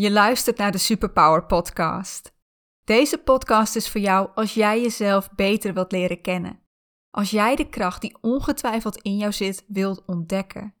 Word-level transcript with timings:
Je 0.00 0.10
luistert 0.10 0.56
naar 0.56 0.72
de 0.72 0.78
Superpower 0.78 1.46
Podcast. 1.46 2.32
Deze 2.84 3.18
podcast 3.18 3.76
is 3.76 3.88
voor 3.88 4.00
jou 4.00 4.30
als 4.34 4.54
jij 4.54 4.80
jezelf 4.80 5.30
beter 5.34 5.74
wilt 5.74 5.92
leren 5.92 6.20
kennen. 6.20 6.60
Als 7.10 7.30
jij 7.30 7.56
de 7.56 7.68
kracht 7.68 8.00
die 8.00 8.16
ongetwijfeld 8.20 9.02
in 9.02 9.16
jou 9.16 9.32
zit 9.32 9.64
wilt 9.66 10.04
ontdekken. 10.06 10.74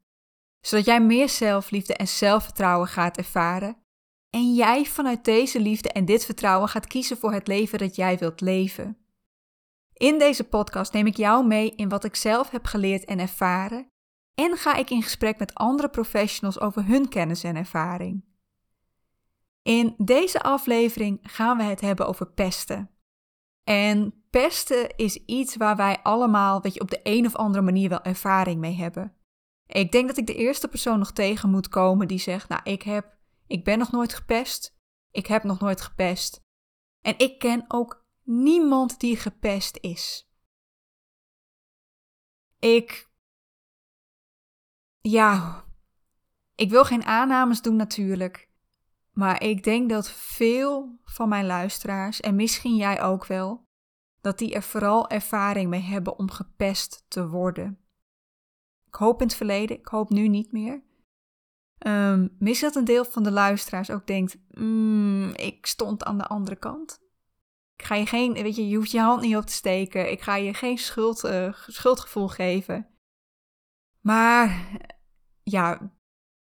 Zodat 0.60 0.84
jij 0.84 1.00
meer 1.00 1.28
zelfliefde 1.28 1.94
en 1.94 2.08
zelfvertrouwen 2.08 2.88
gaat 2.88 3.16
ervaren. 3.16 3.76
En 4.30 4.54
jij 4.54 4.84
vanuit 4.84 5.24
deze 5.24 5.60
liefde 5.60 5.88
en 5.88 6.04
dit 6.04 6.24
vertrouwen 6.24 6.68
gaat 6.68 6.86
kiezen 6.86 7.16
voor 7.16 7.32
het 7.32 7.46
leven 7.46 7.78
dat 7.78 7.96
jij 7.96 8.18
wilt 8.18 8.40
leven. 8.40 8.98
In 9.92 10.18
deze 10.18 10.44
podcast 10.44 10.92
neem 10.92 11.06
ik 11.06 11.16
jou 11.16 11.46
mee 11.46 11.70
in 11.70 11.88
wat 11.88 12.04
ik 12.04 12.16
zelf 12.16 12.50
heb 12.50 12.66
geleerd 12.66 13.04
en 13.04 13.18
ervaren. 13.18 13.86
En 14.34 14.56
ga 14.56 14.74
ik 14.74 14.90
in 14.90 15.02
gesprek 15.02 15.38
met 15.38 15.54
andere 15.54 15.88
professionals 15.88 16.60
over 16.60 16.86
hun 16.86 17.08
kennis 17.08 17.44
en 17.44 17.56
ervaring. 17.56 18.28
In 19.62 19.94
deze 19.98 20.42
aflevering 20.42 21.18
gaan 21.22 21.56
we 21.56 21.62
het 21.62 21.80
hebben 21.80 22.06
over 22.06 22.32
pesten. 22.32 22.90
En 23.64 24.24
pesten 24.30 24.96
is 24.96 25.16
iets 25.16 25.56
waar 25.56 25.76
wij 25.76 26.02
allemaal, 26.02 26.60
weet 26.60 26.74
je, 26.74 26.80
op 26.80 26.90
de 26.90 27.00
een 27.02 27.26
of 27.26 27.36
andere 27.36 27.64
manier 27.64 27.88
wel 27.88 28.02
ervaring 28.02 28.60
mee 28.60 28.74
hebben. 28.74 29.14
Ik 29.66 29.92
denk 29.92 30.06
dat 30.06 30.16
ik 30.16 30.26
de 30.26 30.34
eerste 30.34 30.68
persoon 30.68 30.98
nog 30.98 31.12
tegen 31.12 31.50
moet 31.50 31.68
komen 31.68 32.08
die 32.08 32.18
zegt: 32.18 32.48
Nou, 32.48 32.62
ik 32.64 32.82
heb, 32.82 33.16
ik 33.46 33.64
ben 33.64 33.78
nog 33.78 33.92
nooit 33.92 34.14
gepest. 34.14 34.78
Ik 35.10 35.26
heb 35.26 35.42
nog 35.42 35.60
nooit 35.60 35.80
gepest. 35.80 36.42
En 37.00 37.18
ik 37.18 37.38
ken 37.38 37.64
ook 37.68 38.06
niemand 38.22 39.00
die 39.00 39.16
gepest 39.16 39.78
is. 39.80 40.30
Ik. 42.58 43.10
Ja. 45.00 45.64
Ik 46.54 46.70
wil 46.70 46.84
geen 46.84 47.04
aannames 47.04 47.62
doen 47.62 47.76
natuurlijk. 47.76 48.49
Maar 49.20 49.42
ik 49.42 49.64
denk 49.64 49.90
dat 49.90 50.10
veel 50.10 50.98
van 51.04 51.28
mijn 51.28 51.46
luisteraars, 51.46 52.20
en 52.20 52.34
misschien 52.34 52.76
jij 52.76 53.02
ook 53.02 53.26
wel, 53.26 53.64
dat 54.20 54.38
die 54.38 54.54
er 54.54 54.62
vooral 54.62 55.08
ervaring 55.08 55.70
mee 55.70 55.80
hebben 55.80 56.18
om 56.18 56.30
gepest 56.30 57.04
te 57.08 57.28
worden. 57.28 57.78
Ik 58.86 58.94
hoop 58.94 59.20
in 59.20 59.26
het 59.26 59.36
verleden, 59.36 59.78
ik 59.78 59.86
hoop 59.86 60.10
nu 60.10 60.28
niet 60.28 60.52
meer. 60.52 60.82
Um, 61.86 62.36
misschien 62.38 62.68
dat 62.68 62.78
een 62.78 62.84
deel 62.84 63.04
van 63.04 63.22
de 63.22 63.30
luisteraars 63.30 63.90
ook 63.90 64.06
denkt: 64.06 64.38
mm, 64.50 65.30
ik 65.34 65.66
stond 65.66 66.04
aan 66.04 66.18
de 66.18 66.26
andere 66.26 66.56
kant. 66.56 67.00
Ik 67.76 67.84
ga 67.84 67.94
je 67.94 68.06
geen, 68.06 68.32
weet 68.32 68.56
je, 68.56 68.68
je 68.68 68.76
hoeft 68.76 68.90
je 68.90 69.00
hand 69.00 69.20
niet 69.20 69.36
op 69.36 69.44
te 69.44 69.52
steken. 69.52 70.10
Ik 70.10 70.20
ga 70.20 70.36
je 70.36 70.54
geen 70.54 70.78
schuld, 70.78 71.24
uh, 71.24 71.54
schuldgevoel 71.66 72.28
geven. 72.28 72.88
Maar 74.00 74.70
ja, 75.42 75.92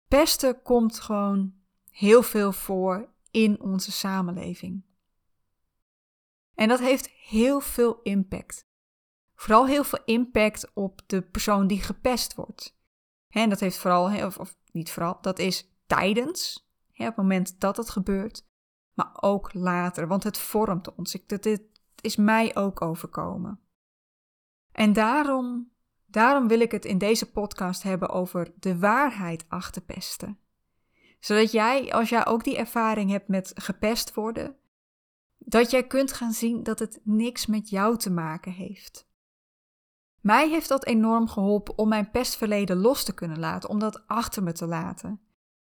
pesten 0.08 0.62
komt 0.62 1.00
gewoon 1.00 1.62
heel 1.94 2.24
veel 2.24 2.52
voor 2.52 3.10
in 3.32 3.62
onze 3.62 3.92
samenleving. 3.92 4.84
En 6.56 6.68
dat 6.68 6.80
heeft 6.80 7.10
heel 7.10 7.60
veel 7.60 8.00
impact. 8.02 8.68
Vooral 9.36 9.68
heel 9.68 9.84
veel 9.84 10.02
impact 10.06 10.72
op 10.74 11.02
de 11.06 11.22
persoon 11.22 11.68
die 11.68 11.82
gepest 11.82 12.36
wordt. 12.36 12.78
En 13.30 13.50
dat 13.50 13.60
heeft 13.60 13.78
vooral, 13.78 14.26
of, 14.26 14.38
of 14.38 14.56
niet 14.72 14.92
vooral, 14.92 15.18
dat 15.22 15.40
is 15.40 15.72
tijdens, 15.86 16.70
hè, 16.92 17.04
op 17.04 17.16
het 17.16 17.18
moment 17.18 17.60
dat 17.60 17.78
het 17.78 17.90
gebeurt, 17.90 18.48
maar 18.94 19.12
ook 19.22 19.54
later, 19.54 20.08
want 20.08 20.24
het 20.24 20.38
vormt 20.38 20.96
ons. 20.96 21.14
Ik, 21.14 21.30
dat, 21.30 21.44
dit 21.44 21.62
is 22.02 22.16
mij 22.16 22.56
ook 22.56 22.82
overkomen. 22.82 23.60
En 24.72 24.94
daarom, 24.94 25.72
daarom 26.06 26.48
wil 26.48 26.60
ik 26.60 26.72
het 26.72 26.86
in 26.86 26.98
deze 26.98 27.32
podcast 27.32 27.84
hebben 27.84 28.10
over 28.10 28.54
de 28.60 28.80
waarheid 28.80 29.46
achter 29.48 29.82
pesten 29.82 30.38
zodat 31.24 31.52
jij, 31.52 31.94
als 31.94 32.10
jij 32.10 32.26
ook 32.26 32.44
die 32.44 32.58
ervaring 32.58 33.12
hebt 33.12 33.28
met 33.28 33.52
gepest 33.56 34.14
worden, 34.14 34.56
dat 35.38 35.72
jij 35.72 35.88
kunt 35.88 36.14
gaan 36.14 36.32
zien 36.32 36.64
dat 36.64 36.80
het 36.80 37.00
niks 37.04 37.46
met 37.46 37.70
jou 37.70 37.98
te 37.98 38.12
maken 38.12 38.52
heeft. 38.52 39.08
Mij 40.22 40.50
heeft 40.50 40.68
dat 40.68 40.86
enorm 40.86 41.28
geholpen 41.28 41.78
om 41.78 41.88
mijn 41.88 42.12
pestverleden 42.12 42.78
los 42.78 43.04
te 43.04 43.14
kunnen 43.14 43.40
laten, 43.40 43.70
om 43.70 43.80
dat 43.80 44.08
achter 44.08 44.44
me 44.44 44.52
te 44.52 44.66
laten. 44.68 45.22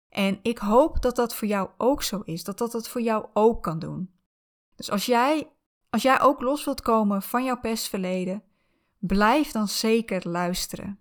En 0.08 0.38
ik 0.42 0.58
hoop 0.58 1.02
dat 1.02 1.16
dat 1.16 1.34
voor 1.34 1.48
jou 1.48 1.70
ook 1.76 2.02
zo 2.02 2.20
is, 2.20 2.44
dat 2.44 2.58
dat 2.58 2.72
het 2.72 2.88
voor 2.88 3.02
jou 3.02 3.26
ook 3.32 3.62
kan 3.62 3.78
doen. 3.78 4.14
Dus 4.74 4.90
als 4.90 5.06
jij, 5.06 5.50
als 5.90 6.02
jij 6.02 6.20
ook 6.20 6.40
los 6.40 6.64
wilt 6.64 6.80
komen 6.80 7.22
van 7.22 7.44
jouw 7.44 7.60
pestverleden, 7.60 8.42
blijf 8.98 9.50
dan 9.50 9.68
zeker 9.68 10.28
luisteren. 10.28 11.00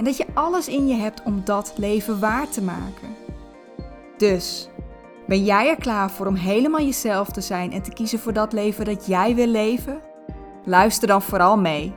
en 0.00 0.06
dat 0.06 0.16
je 0.16 0.34
alles 0.34 0.68
in 0.68 0.86
je 0.86 0.94
hebt 0.94 1.22
om 1.22 1.44
dat 1.44 1.72
leven 1.76 2.20
waar 2.20 2.48
te 2.48 2.62
maken. 2.62 3.16
Dus, 4.16 4.68
ben 5.26 5.44
jij 5.44 5.68
er 5.68 5.76
klaar 5.76 6.10
voor 6.10 6.26
om 6.26 6.34
helemaal 6.34 6.80
jezelf 6.80 7.30
te 7.30 7.40
zijn 7.40 7.72
en 7.72 7.82
te 7.82 7.92
kiezen 7.92 8.18
voor 8.18 8.32
dat 8.32 8.52
leven 8.52 8.84
dat 8.84 9.06
jij 9.06 9.34
wil 9.34 9.46
leven? 9.46 10.02
Luister 10.64 11.08
dan 11.08 11.22
vooral 11.22 11.58
mee. 11.58 11.94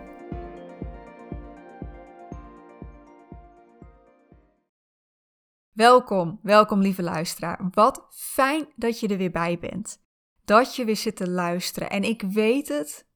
Welkom, 5.72 6.40
welkom 6.42 6.80
lieve 6.80 7.04
luisteraar. 7.04 7.68
Wat 7.72 8.06
fijn 8.10 8.66
dat 8.76 9.00
je 9.00 9.08
er 9.08 9.18
weer 9.18 9.32
bij 9.32 9.60
bent. 9.60 10.02
Dat 10.46 10.76
je 10.76 10.86
weer 10.86 10.98
zit 10.98 11.16
te 11.16 11.30
luisteren. 11.30 11.90
En 11.90 12.04
ik 12.04 12.22
weet 12.22 12.68
het, 12.68 13.08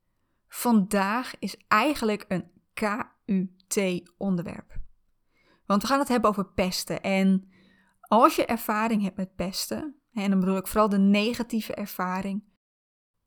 vandaag 0.48 1.34
is 1.40 1.58
eigenlijk 1.68 2.26
een 2.28 2.52
KUT-onderwerp. 2.74 4.77
Want 5.68 5.82
we 5.82 5.88
gaan 5.88 6.00
het 6.00 6.08
hebben 6.08 6.30
over 6.30 6.46
pesten. 6.46 7.02
En 7.02 7.50
als 8.00 8.36
je 8.36 8.46
ervaring 8.46 9.04
hebt 9.04 9.18
met 9.18 9.36
pesten, 9.36 9.96
en 10.12 10.30
dan 10.30 10.40
bedoel 10.40 10.58
ik 10.58 10.68
vooral 10.68 10.90
de 10.90 10.98
negatieve 10.98 11.74
ervaring, 11.74 12.44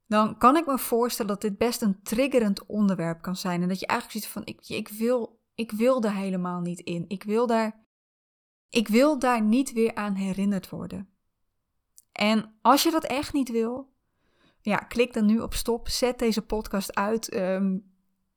dan 0.07 0.39
kan 0.39 0.57
ik 0.57 0.67
me 0.67 0.79
voorstellen 0.79 1.33
dat 1.33 1.41
dit 1.41 1.59
best 1.59 1.83
een 1.83 2.03
triggerend 2.03 2.67
onderwerp 2.67 3.23
kan 3.23 3.37
zijn. 3.37 3.63
En 3.63 3.69
dat 3.69 3.81
je 3.81 3.87
eigenlijk 3.87 4.21
ziet 4.21 4.33
van, 4.33 4.43
ik, 4.45 4.69
ik, 4.69 4.89
wil, 4.89 5.41
ik 5.55 5.73
wil 5.73 6.01
daar 6.01 6.15
helemaal 6.15 6.61
niet 6.61 6.81
in. 6.81 7.05
Ik 7.09 7.23
wil 7.23 7.47
daar, 7.47 7.85
ik 8.69 8.89
wil 8.89 9.19
daar 9.19 9.43
niet 9.43 9.73
weer 9.73 9.95
aan 9.95 10.15
herinnerd 10.15 10.69
worden. 10.69 11.09
En 12.13 12.55
als 12.63 12.83
je 12.83 12.91
dat 12.91 13.05
echt 13.05 13.33
niet 13.33 13.51
wil, 13.51 13.93
ja, 14.61 14.77
klik 14.77 15.13
dan 15.13 15.27
nu 15.27 15.41
op 15.41 15.55
stop, 15.55 15.89
zet 15.89 16.19
deze 16.19 16.43
podcast 16.43 16.95
uit, 16.95 17.29
ehm, 17.29 17.79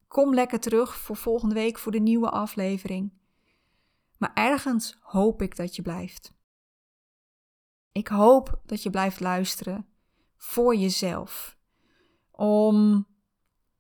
kom 0.08 0.34
lekker 0.34 0.60
terug 0.60 0.96
voor 0.96 1.16
volgende 1.16 1.56
week 1.56 1.78
voor 1.78 1.92
de 1.92 2.00
nieuwe 2.00 2.30
aflevering. 2.30 3.12
Maar 4.24 4.34
ergens 4.34 4.98
hoop 5.00 5.42
ik 5.42 5.56
dat 5.56 5.76
je 5.76 5.82
blijft. 5.82 6.34
Ik 7.92 8.08
hoop 8.08 8.62
dat 8.66 8.84
je 8.84 8.90
blijft 8.90 9.20
luisteren 9.20 9.88
voor 10.36 10.76
jezelf. 10.76 11.58
Om 12.32 13.08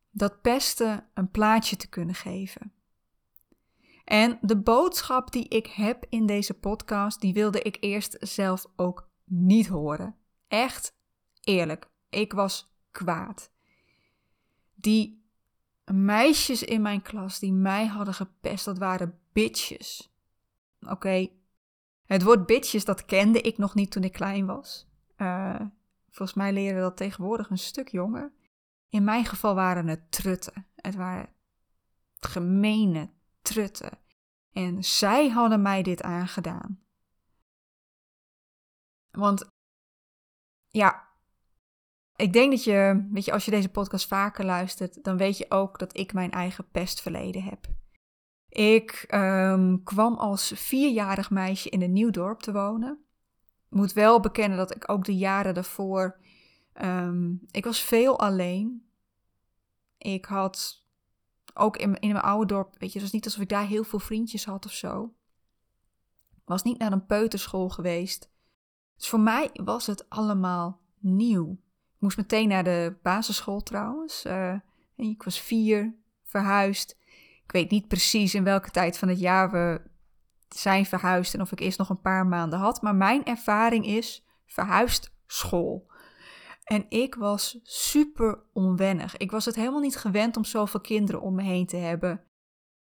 dat 0.09 0.41
pesten 0.41 1.09
een 1.13 1.31
plaatje 1.31 1.75
te 1.75 1.87
kunnen 1.87 2.15
geven. 2.15 2.73
En 4.03 4.37
de 4.41 4.57
boodschap 4.57 5.31
die 5.31 5.47
ik 5.47 5.67
heb 5.67 6.05
in 6.09 6.25
deze 6.25 6.53
podcast, 6.53 7.21
die 7.21 7.33
wilde 7.33 7.61
ik 7.61 7.77
eerst 7.79 8.17
zelf 8.19 8.65
ook 8.75 9.09
niet 9.25 9.67
horen. 9.67 10.15
Echt 10.47 10.95
eerlijk, 11.41 11.89
ik 12.09 12.33
was 12.33 12.73
kwaad. 12.91 13.51
Die 14.75 15.25
meisjes 15.85 16.63
in 16.63 16.81
mijn 16.81 17.01
klas 17.01 17.39
die 17.39 17.53
mij 17.53 17.85
hadden 17.85 18.13
gepest, 18.13 18.65
dat 18.65 18.77
waren 18.77 19.19
bitches. 19.33 20.12
Oké, 20.89 21.29
het 22.05 22.23
woord 22.23 22.45
bitches, 22.45 22.85
dat 22.85 23.05
kende 23.05 23.41
ik 23.41 23.57
nog 23.57 23.75
niet 23.75 23.91
toen 23.91 24.03
ik 24.03 24.11
klein 24.11 24.45
was. 24.45 24.87
Uh, 25.17 25.61
volgens 26.09 26.37
mij 26.37 26.53
leren 26.53 26.81
dat 26.81 26.97
tegenwoordig 26.97 27.49
een 27.49 27.57
stuk 27.57 27.87
jonger. 27.87 28.33
In 28.89 29.03
mijn 29.03 29.25
geval 29.25 29.55
waren 29.55 29.87
het 29.87 30.11
trutten. 30.11 30.67
Het 30.75 30.95
waren 30.95 31.29
gemene 32.19 33.09
trutten. 33.41 33.97
En 34.51 34.83
zij 34.83 35.29
hadden 35.29 35.61
mij 35.61 35.83
dit 35.83 36.01
aangedaan. 36.01 36.81
Want 39.11 39.49
ja, 40.67 41.07
ik 42.15 42.33
denk 42.33 42.51
dat 42.51 42.63
je, 42.63 43.07
weet 43.11 43.25
je, 43.25 43.31
als 43.31 43.45
je 43.45 43.51
deze 43.51 43.69
podcast 43.69 44.07
vaker 44.07 44.45
luistert, 44.45 45.03
dan 45.03 45.17
weet 45.17 45.37
je 45.37 45.45
ook 45.49 45.79
dat 45.79 45.97
ik 45.97 46.13
mijn 46.13 46.31
eigen 46.31 46.69
pestverleden 46.71 47.43
heb. 47.43 47.67
Ik 48.53 49.05
ehm, 49.07 49.77
kwam 49.83 50.15
als 50.15 50.51
vierjarig 50.55 51.29
meisje 51.29 51.69
in 51.69 51.81
een 51.81 51.93
nieuw 51.93 52.09
dorp 52.09 52.39
te 52.39 52.51
wonen. 52.51 53.03
Moet 53.69 53.93
wel 53.93 54.19
bekennen 54.19 54.57
dat 54.57 54.75
ik 54.75 54.89
ook 54.89 55.05
de 55.05 55.15
jaren 55.15 55.53
daarvoor. 55.53 56.19
Um, 56.81 57.41
ik 57.51 57.65
was 57.65 57.81
veel 57.81 58.19
alleen. 58.19 58.87
Ik 59.97 60.25
had 60.25 60.85
ook 61.53 61.77
in, 61.77 61.99
in 61.99 62.11
mijn 62.11 62.23
oude 62.23 62.45
dorp, 62.45 62.75
weet 62.79 62.87
je, 62.87 62.93
het 62.93 63.01
was 63.01 63.11
niet 63.11 63.25
alsof 63.25 63.41
ik 63.41 63.49
daar 63.49 63.67
heel 63.67 63.83
veel 63.83 63.99
vriendjes 63.99 64.45
had 64.45 64.65
of 64.65 64.71
zo. 64.71 65.13
Was 66.45 66.63
niet 66.63 66.77
naar 66.77 66.91
een 66.91 67.05
peuterschool 67.05 67.69
geweest. 67.69 68.29
Dus 68.95 69.09
voor 69.09 69.19
mij 69.19 69.49
was 69.53 69.85
het 69.85 70.09
allemaal 70.09 70.79
nieuw. 70.99 71.51
Ik 71.95 71.99
moest 71.99 72.17
meteen 72.17 72.47
naar 72.47 72.63
de 72.63 72.95
basisschool 73.01 73.63
trouwens. 73.63 74.25
Uh, 74.25 74.55
ik 74.95 75.23
was 75.23 75.39
vier, 75.39 75.95
verhuisd. 76.23 77.01
Ik 77.43 77.51
weet 77.51 77.69
niet 77.69 77.87
precies 77.87 78.35
in 78.35 78.43
welke 78.43 78.71
tijd 78.71 78.97
van 78.97 79.07
het 79.07 79.19
jaar 79.19 79.51
we 79.51 79.81
zijn 80.49 80.85
verhuisd 80.85 81.33
en 81.33 81.41
of 81.41 81.51
ik 81.51 81.59
eerst 81.59 81.77
nog 81.77 81.89
een 81.89 82.01
paar 82.01 82.27
maanden 82.27 82.59
had. 82.59 82.81
Maar 82.81 82.95
mijn 82.95 83.25
ervaring 83.25 83.85
is 83.85 84.25
verhuisd 84.45 85.13
school. 85.27 85.91
En 86.63 86.85
ik 86.89 87.15
was 87.15 87.59
super 87.63 88.43
onwennig. 88.53 89.17
Ik 89.17 89.31
was 89.31 89.45
het 89.45 89.55
helemaal 89.55 89.79
niet 89.79 89.95
gewend 89.95 90.37
om 90.37 90.45
zoveel 90.45 90.81
kinderen 90.81 91.21
om 91.21 91.35
me 91.35 91.43
heen 91.43 91.65
te 91.65 91.75
hebben. 91.75 92.23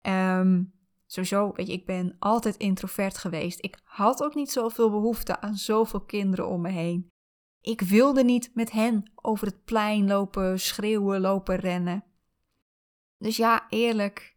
Um, 0.03 0.73
sowieso, 1.06 1.52
weet 1.52 1.67
je, 1.67 1.73
ik 1.73 1.87
ben 1.87 2.17
altijd 2.19 2.56
introvert 2.56 3.19
geweest. 3.19 3.64
Ik 3.64 3.79
had 3.85 4.23
ook 4.23 4.35
niet 4.35 4.50
zoveel 4.50 4.91
behoefte 4.91 5.41
aan 5.41 5.55
zoveel 5.55 6.00
kinderen 6.00 6.49
om 6.49 6.61
me 6.61 6.70
heen. 6.70 7.11
Ik 7.61 7.81
wilde 7.81 8.25
niet 8.25 8.50
met 8.55 8.70
hen 8.70 9.12
over 9.14 9.47
het 9.47 9.64
plein 9.64 10.06
lopen, 10.06 10.61
schreeuwen, 10.61 11.20
lopen, 11.20 11.56
rennen. 11.56 12.05
Dus 13.19 13.37
ja, 13.37 13.67
eerlijk. 13.69 14.36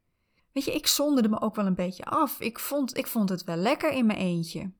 Weet 0.51 0.65
je, 0.65 0.73
ik 0.73 0.87
zonderde 0.87 1.29
me 1.29 1.41
ook 1.41 1.55
wel 1.55 1.65
een 1.65 1.75
beetje 1.75 2.05
af. 2.05 2.39
Ik 2.39 2.59
vond, 2.59 2.97
ik 2.97 3.07
vond 3.07 3.29
het 3.29 3.43
wel 3.43 3.55
lekker 3.55 3.91
in 3.91 4.05
mijn 4.05 4.19
eentje. 4.19 4.71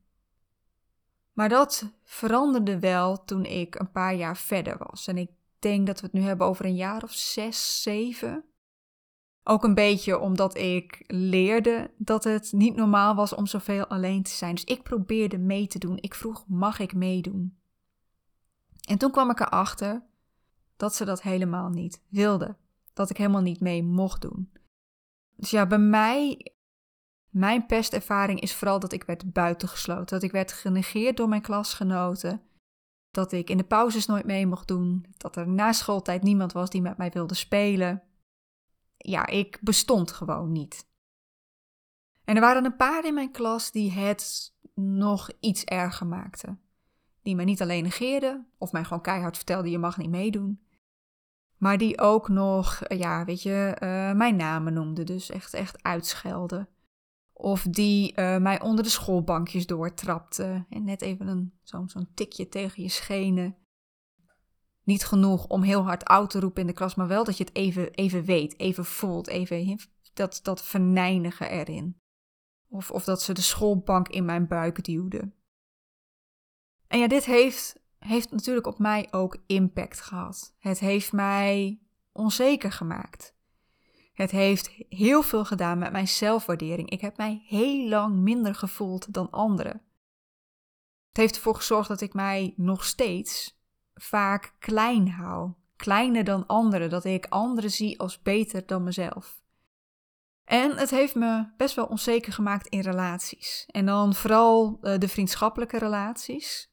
Maar 1.34 1.50
dat 1.50 1.92
veranderde 2.04 2.80
wel 2.80 3.26
toen 3.26 3.46
ik 3.46 3.76
een 3.76 3.92
paar 3.92 4.16
jaar 4.16 4.38
verder 4.38 4.78
was. 4.78 5.08
En 5.08 5.18
ik 5.18 5.30
denk 5.60 5.88
dat 5.88 6.00
we 6.00 6.06
het 6.06 6.16
nu 6.16 6.22
hebben 6.22 6.48
over 6.48 6.66
een 6.66 6.76
jaar 6.76 7.04
of 7.04 7.12
zes, 7.12 7.82
zeven. 7.82 8.44
Ook 9.44 9.64
een 9.64 9.74
beetje 9.74 10.20
omdat 10.20 10.58
ik 10.58 11.04
leerde 11.08 11.92
dat 11.98 12.24
het 12.24 12.52
niet 12.52 12.76
normaal 12.76 13.16
was 13.16 13.34
om 13.34 13.46
zoveel 13.46 13.88
alleen 13.88 14.24
te 14.24 14.32
zijn. 14.32 14.56
Dus 14.56 14.64
ik 14.64 14.84
probeerde 14.84 15.38
mee 15.38 15.68
te 15.68 15.80
doen. 15.80 15.98
Ik 15.98 16.16
vroeg: 16.16 16.46
mag 16.48 16.80
ik 16.80 16.94
meedoen? 16.94 17.58
En 18.88 18.98
toen 18.98 19.12
kwam 19.12 19.30
ik 19.30 19.40
erachter 19.40 20.04
dat 20.78 20.96
ze 20.96 21.06
dat 21.06 21.22
helemaal 21.22 21.70
niet 21.70 22.02
wilde. 22.10 22.56
Dat 22.94 23.10
ik 23.10 23.18
helemaal 23.18 23.42
niet 23.42 23.60
mee 23.60 23.84
mocht 23.84 24.22
doen. 24.22 24.52
Dus 25.40 25.50
ja, 25.50 25.68
bij 25.68 25.78
mij, 25.78 26.54
mijn 27.30 27.66
pestervaring 27.66 28.40
is 28.40 28.56
vooral 28.56 28.80
dat 28.80 28.92
ik 28.92 29.04
werd 29.04 29.34
buitengesloten. 29.34 30.06
Dat 30.06 30.24
ik 30.24 30.32
werd 30.32 30.52
genegeerd 30.52 31.18
door 31.18 31.30
mijn 31.30 31.42
klasgenoten. 31.42 32.42
Dat 33.12 33.32
ik 33.32 33.50
in 33.50 33.58
de 33.58 33.64
pauzes 33.64 34.06
nooit 34.06 34.26
mee 34.26 34.48
mocht 34.48 34.68
doen. 34.68 35.06
Dat 35.18 35.36
er 35.36 35.48
na 35.48 35.72
schooltijd 35.72 36.24
niemand 36.24 36.52
was 36.52 36.70
die 36.70 36.82
met 36.82 36.98
mij 36.98 37.10
wilde 37.10 37.34
spelen. 37.34 38.04
Ja, 38.98 39.28
ik 39.28 39.58
bestond 39.62 40.12
gewoon 40.12 40.52
niet. 40.52 40.88
En 42.24 42.36
er 42.36 42.42
waren 42.42 42.66
een 42.66 42.76
paar 42.76 43.06
in 43.06 43.14
mijn 43.14 43.32
klas 43.32 43.72
die 43.72 43.92
het 43.92 44.54
nog 44.74 45.30
iets 45.40 45.64
erger 45.64 46.08
maakten 46.08 46.62
die 47.22 47.36
mij 47.36 47.46
niet 47.46 47.62
alleen 47.62 47.84
negeerde 47.84 48.46
of 48.58 48.72
mij 48.72 48.84
gewoon 48.84 49.02
keihard 49.02 49.36
vertelde: 49.36 49.70
je 49.70 49.78
mag 49.78 49.98
niet 49.98 50.10
meedoen. 50.10 50.60
Maar 51.60 51.78
die 51.78 52.00
ook 52.00 52.30
nog, 52.30 52.82
eh, 52.82 53.00
ja, 53.00 53.26
weet 53.26 53.42
je, 53.42 53.78
uh, 53.84 54.12
mijn 54.12 54.36
namen 54.36 54.74
noemde, 54.74 55.04
dus 55.04 55.30
echt, 55.30 55.54
echt 55.54 55.84
uitschelde. 55.84 56.68
Of 57.34 57.62
die 57.62 58.14
uh, 58.16 58.38
mij 58.38 58.62
onder 58.62 58.84
de 58.84 58.90
schoolbankjes 58.90 59.66
doortrapte 59.68 60.66
en 60.70 60.84
net 60.84 61.02
even 61.02 61.28
een, 61.28 61.54
zo'n 61.64 61.90
zo'n 61.90 62.12
tikje 62.14 62.50
tegen 62.50 62.84
je 62.84 62.90
schenen. 62.90 63.58
Niet 64.84 65.06
genoeg 65.06 65.48
om 65.48 65.62
heel 65.62 65.84
hard 65.84 66.06
oud 66.06 66.30
te 66.30 66.40
roepen 66.40 66.62
in 66.62 66.68
de 66.68 66.74
klas, 66.74 66.96
maar 66.96 67.08
wel 67.08 67.24
dat 67.24 67.38
je 67.38 67.44
het 67.44 67.56
even, 67.56 67.92
even 67.92 68.24
weet, 68.24 68.60
even 68.60 68.86
voelt, 68.86 69.28
even 69.28 69.80
dat, 70.14 70.40
dat 70.44 70.64
verneinigen 70.64 71.50
erin. 71.50 72.02
Of, 72.68 72.92
of 72.92 73.04
dat 73.04 73.22
ze 73.22 73.34
de 73.34 73.42
schoolbank 73.42 74.08
in 74.08 74.26
mijn 74.26 74.48
buik 74.48 74.84
duwde. 74.84 75.32
En 76.88 77.00
ja, 77.00 77.08
dit 77.08 77.26
heeft, 77.26 77.79
heeft 78.00 78.32
natuurlijk 78.32 78.68
op 78.68 78.80
mij 78.80 79.08
ook 79.12 79.38
impact 79.46 80.02
gehad. 80.02 80.56
Het 80.60 80.80
heeft 80.80 81.12
mij 81.12 81.80
onzeker 82.12 82.72
gemaakt. 82.72 83.38
Het 84.14 84.32
heeft 84.32 84.72
heel 84.90 85.22
veel 85.22 85.46
gedaan 85.46 85.78
met 85.78 85.92
mijn 85.92 86.08
zelfwaardering. 86.08 86.90
Ik 86.90 87.02
heb 87.02 87.18
mij 87.18 87.44
heel 87.46 87.88
lang 87.88 88.16
minder 88.16 88.56
gevoeld 88.56 89.14
dan 89.14 89.30
anderen. 89.30 89.82
Het 91.08 91.18
heeft 91.18 91.36
ervoor 91.36 91.56
gezorgd 91.56 91.88
dat 91.88 92.02
ik 92.02 92.14
mij 92.14 92.54
nog 92.56 92.86
steeds 92.86 93.60
vaak 93.94 94.54
klein 94.60 95.10
hou. 95.10 95.52
Kleiner 95.76 96.24
dan 96.24 96.48
anderen, 96.48 96.90
dat 96.90 97.06
ik 97.06 97.26
anderen 97.30 97.72
zie 97.72 98.00
als 98.00 98.22
beter 98.22 98.66
dan 98.66 98.84
mezelf. 98.84 99.42
En 100.44 100.78
het 100.78 100.90
heeft 100.90 101.16
me 101.16 101.48
best 101.58 101.76
wel 101.76 101.86
onzeker 101.86 102.34
gemaakt 102.34 102.68
in 102.68 102.80
relaties. 102.80 103.66
En 103.72 103.86
dan 103.86 104.16
vooral 104.16 104.78
eh, 104.82 104.98
de 104.98 105.08
vriendschappelijke 105.08 105.78
relaties. 105.78 106.69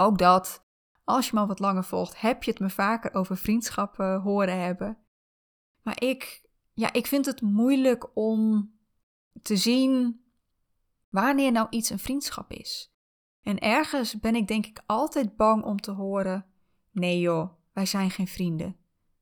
Ook 0.00 0.18
dat, 0.18 0.64
als 1.04 1.28
je 1.28 1.34
me 1.34 1.46
wat 1.46 1.58
langer 1.58 1.84
volgt, 1.84 2.20
heb 2.20 2.42
je 2.42 2.50
het 2.50 2.60
me 2.60 2.70
vaker 2.70 3.14
over 3.14 3.36
vriendschappen 3.36 4.20
horen 4.20 4.60
hebben. 4.60 4.98
Maar 5.82 6.02
ik, 6.02 6.48
ja, 6.74 6.92
ik 6.92 7.06
vind 7.06 7.26
het 7.26 7.40
moeilijk 7.40 8.16
om 8.16 8.70
te 9.42 9.56
zien 9.56 10.24
wanneer 11.08 11.52
nou 11.52 11.66
iets 11.70 11.90
een 11.90 11.98
vriendschap 11.98 12.52
is. 12.52 12.92
En 13.42 13.58
ergens 13.58 14.20
ben 14.20 14.34
ik 14.34 14.48
denk 14.48 14.66
ik 14.66 14.82
altijd 14.86 15.36
bang 15.36 15.64
om 15.64 15.80
te 15.80 15.90
horen: 15.90 16.46
nee 16.90 17.20
joh, 17.20 17.50
wij 17.72 17.86
zijn 17.86 18.10
geen 18.10 18.28
vrienden. 18.28 18.76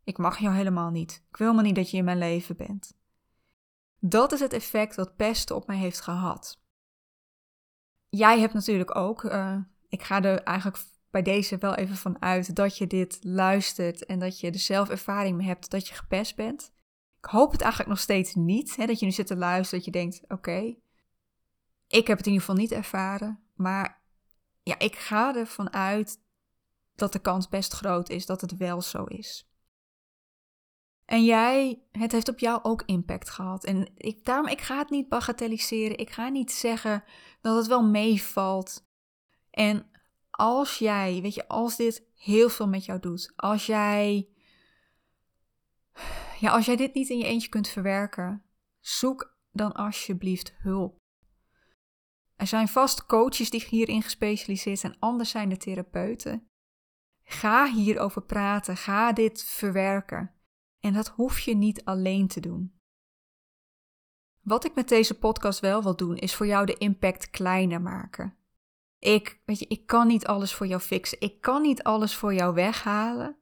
Ik 0.05 0.19
mag 0.19 0.39
jou 0.39 0.55
helemaal 0.55 0.91
niet. 0.91 1.25
Ik 1.29 1.37
wil 1.37 1.55
maar 1.55 1.65
niet 1.65 1.75
dat 1.75 1.91
je 1.91 1.97
in 1.97 2.05
mijn 2.05 2.19
leven 2.19 2.57
bent. 2.57 2.99
Dat 3.99 4.33
is 4.33 4.41
het 4.41 4.53
effect 4.53 4.97
wat 4.97 5.17
pesten 5.17 5.57
op 5.57 5.67
mij 5.67 5.77
heeft 5.77 6.01
gehad. 6.01 6.63
Jij 8.09 8.41
hebt 8.41 8.55
natuurlijk 8.55 8.97
ook 8.97 9.23
uh, 9.23 9.59
ik 9.89 10.03
ga 10.03 10.23
er 10.23 10.43
eigenlijk 10.43 10.79
bij 11.11 11.23
deze 11.23 11.59
wel 11.59 11.75
even 11.75 11.97
van 11.97 12.23
uit 12.23 12.57
dat 12.57 12.79
je 12.79 12.87
dit 12.87 13.19
luistert 13.21 14.05
en 14.05 14.19
dat 14.19 14.41
je 14.41 14.51
de 14.51 14.59
zelfervaring 14.59 15.37
mee 15.37 15.47
hebt 15.47 15.71
dat 15.71 15.89
je 15.89 15.95
gepest 15.95 16.37
bent. 16.37 16.73
Ik 17.19 17.25
hoop 17.25 17.53
het 17.53 17.61
eigenlijk 17.61 17.91
nog 17.91 18.01
steeds 18.01 18.35
niet, 18.35 18.77
hè, 18.77 18.87
dat 18.87 18.99
je 18.99 19.07
nu 19.07 19.13
zit 19.13 19.27
te 19.27 19.37
luisteren, 19.37 19.85
dat 19.85 19.95
je 19.95 20.01
denkt, 20.01 20.23
oké, 20.29 20.75
ik 21.87 22.07
heb 22.07 22.17
het 22.17 22.27
in 22.27 22.33
ieder 22.33 22.47
geval 22.47 22.63
niet 22.63 22.73
ervaren, 22.73 23.41
maar 23.55 24.03
ja, 24.63 24.79
ik 24.79 24.97
ga 24.97 25.37
ervan 25.37 25.73
uit 25.73 26.21
dat 26.95 27.13
de 27.13 27.19
kans 27.19 27.49
best 27.49 27.73
groot 27.73 28.09
is 28.09 28.27
dat 28.27 28.41
het 28.41 28.57
wel 28.57 28.83
zo 28.83 29.05
is. 29.05 29.51
En 31.05 31.25
jij, 31.25 31.83
het 31.93 32.13
heeft 32.13 32.29
op 32.29 32.39
jou 32.39 32.61
ook 32.63 32.83
impact 32.87 33.31
gehad. 33.31 33.65
En 33.65 33.89
ik, 33.97 34.25
daarom, 34.25 34.47
ik 34.47 34.61
ga 34.61 34.79
het 34.79 34.91
niet 34.91 35.09
bagatelliseren. 35.09 35.99
Ik 35.99 36.11
ga 36.11 36.29
niet 36.29 36.53
zeggen 36.53 37.05
dat 37.41 37.57
het 37.57 37.67
wel 37.67 37.85
meevalt. 37.85 38.86
En 39.57 39.91
als 40.31 40.79
jij, 40.79 41.21
weet 41.23 41.35
je, 41.35 41.49
als 41.49 41.77
dit 41.77 42.03
heel 42.15 42.49
veel 42.49 42.69
met 42.69 42.85
jou 42.85 43.01
doet, 43.01 43.33
als 43.37 43.67
jij, 43.67 44.29
ja, 46.41 46.51
als 46.51 46.67
jij 46.67 46.77
dit 46.77 46.95
niet 46.95 47.09
in 47.09 47.19
je 47.19 47.25
eentje 47.25 47.49
kunt 47.49 47.69
verwerken, 47.69 48.45
zoek 48.81 49.39
dan 49.53 49.73
alsjeblieft 49.73 50.55
hulp. 50.59 50.99
Er 52.35 52.47
zijn 52.47 52.69
vast 52.69 53.07
coaches 53.07 53.51
die 53.51 53.67
hierin 53.69 54.03
gespecialiseerd 54.03 54.79
zijn, 54.79 54.97
anders 54.99 55.31
zijn 55.31 55.49
de 55.49 55.57
therapeuten. 55.57 56.49
Ga 57.23 57.73
hierover 57.73 58.23
praten, 58.23 58.77
ga 58.77 59.13
dit 59.13 59.45
verwerken. 59.45 60.35
En 60.81 60.93
dat 60.93 61.09
hoef 61.09 61.41
je 61.41 61.55
niet 61.55 61.85
alleen 61.85 62.29
te 62.29 62.41
doen. 62.41 62.81
Wat 64.41 64.65
ik 64.65 64.75
met 64.75 64.89
deze 64.89 65.19
podcast 65.19 65.61
wel 65.61 65.83
wil 65.83 65.97
doen, 65.97 66.17
is 66.17 66.35
voor 66.35 66.47
jou 66.47 66.67
de 66.67 66.77
impact 66.77 67.31
kleiner 67.31 67.83
maken. 67.83 68.37
Ik, 69.07 69.41
weet 69.45 69.59
je, 69.59 69.67
ik 69.67 69.87
kan 69.87 70.07
niet 70.07 70.27
alles 70.27 70.55
voor 70.55 70.67
jou 70.67 70.81
fixen. 70.81 71.21
Ik 71.21 71.41
kan 71.41 71.63
niet 71.63 71.83
alles 71.83 72.15
voor 72.15 72.35
jou 72.35 72.55
weghalen. 72.55 73.37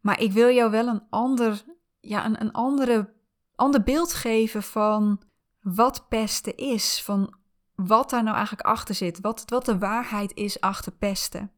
Maar 0.00 0.20
ik 0.20 0.32
wil 0.32 0.50
jou 0.50 0.70
wel 0.70 0.86
een 0.86 1.06
ander, 1.10 1.64
ja, 2.00 2.24
een, 2.24 2.40
een 2.40 2.52
andere, 2.52 3.12
ander 3.54 3.82
beeld 3.82 4.12
geven 4.12 4.62
van 4.62 5.22
wat 5.60 6.08
pesten 6.08 6.56
is. 6.56 7.02
Van 7.02 7.34
wat 7.74 8.10
daar 8.10 8.22
nou 8.22 8.36
eigenlijk 8.36 8.66
achter 8.66 8.94
zit. 8.94 9.20
Wat, 9.20 9.42
wat 9.46 9.64
de 9.64 9.78
waarheid 9.78 10.34
is 10.34 10.60
achter 10.60 10.92
pesten. 10.92 11.52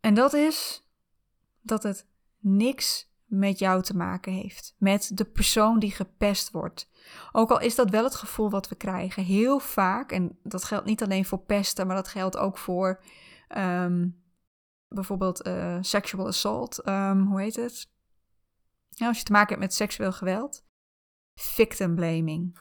En 0.00 0.14
dat 0.14 0.32
is 0.32 0.86
dat 1.60 1.82
het 1.82 2.06
niks 2.38 3.09
met 3.30 3.58
jou 3.58 3.82
te 3.82 3.96
maken 3.96 4.32
heeft. 4.32 4.74
Met 4.78 5.10
de 5.14 5.24
persoon 5.24 5.78
die 5.78 5.90
gepest 5.90 6.50
wordt. 6.50 6.90
Ook 7.32 7.50
al 7.50 7.60
is 7.60 7.74
dat 7.74 7.90
wel 7.90 8.04
het 8.04 8.14
gevoel 8.14 8.50
wat 8.50 8.68
we 8.68 8.74
krijgen. 8.74 9.24
Heel 9.24 9.58
vaak, 9.58 10.12
en 10.12 10.38
dat 10.42 10.64
geldt 10.64 10.86
niet 10.86 11.02
alleen 11.02 11.24
voor 11.24 11.38
pesten, 11.38 11.86
maar 11.86 11.96
dat 11.96 12.08
geldt 12.08 12.36
ook 12.36 12.58
voor 12.58 13.02
ehm, 13.48 14.08
bijvoorbeeld 14.88 15.46
uh, 15.46 15.78
sexual 15.80 16.26
assault. 16.26 16.78
Ehm, 16.78 17.20
hoe 17.20 17.40
heet 17.40 17.56
het? 17.56 17.90
Ja, 18.88 19.06
als 19.06 19.18
je 19.18 19.24
te 19.24 19.32
maken 19.32 19.48
hebt 19.48 19.60
met 19.60 19.74
seksueel 19.74 20.12
geweld. 20.12 20.64
Victim 21.34 21.94
blaming. 21.94 22.58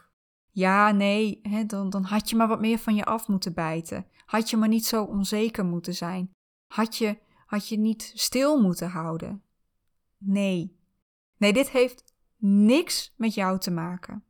Ja, 0.51 0.91
nee, 0.91 1.39
hè, 1.41 1.65
dan, 1.65 1.89
dan 1.89 2.03
had 2.03 2.29
je 2.29 2.35
maar 2.35 2.47
wat 2.47 2.59
meer 2.59 2.77
van 2.77 2.95
je 2.95 3.05
af 3.05 3.27
moeten 3.27 3.53
bijten. 3.53 4.05
Had 4.25 4.49
je 4.49 4.57
maar 4.57 4.67
niet 4.67 4.85
zo 4.85 5.03
onzeker 5.03 5.65
moeten 5.65 5.93
zijn. 5.93 6.31
Had 6.67 6.95
je, 6.95 7.17
had 7.45 7.67
je 7.67 7.77
niet 7.77 8.11
stil 8.15 8.61
moeten 8.61 8.89
houden. 8.89 9.43
Nee. 10.19 10.77
Nee, 11.37 11.53
dit 11.53 11.69
heeft 11.69 12.13
niks 12.37 13.13
met 13.17 13.33
jou 13.33 13.59
te 13.59 13.71
maken. 13.71 14.23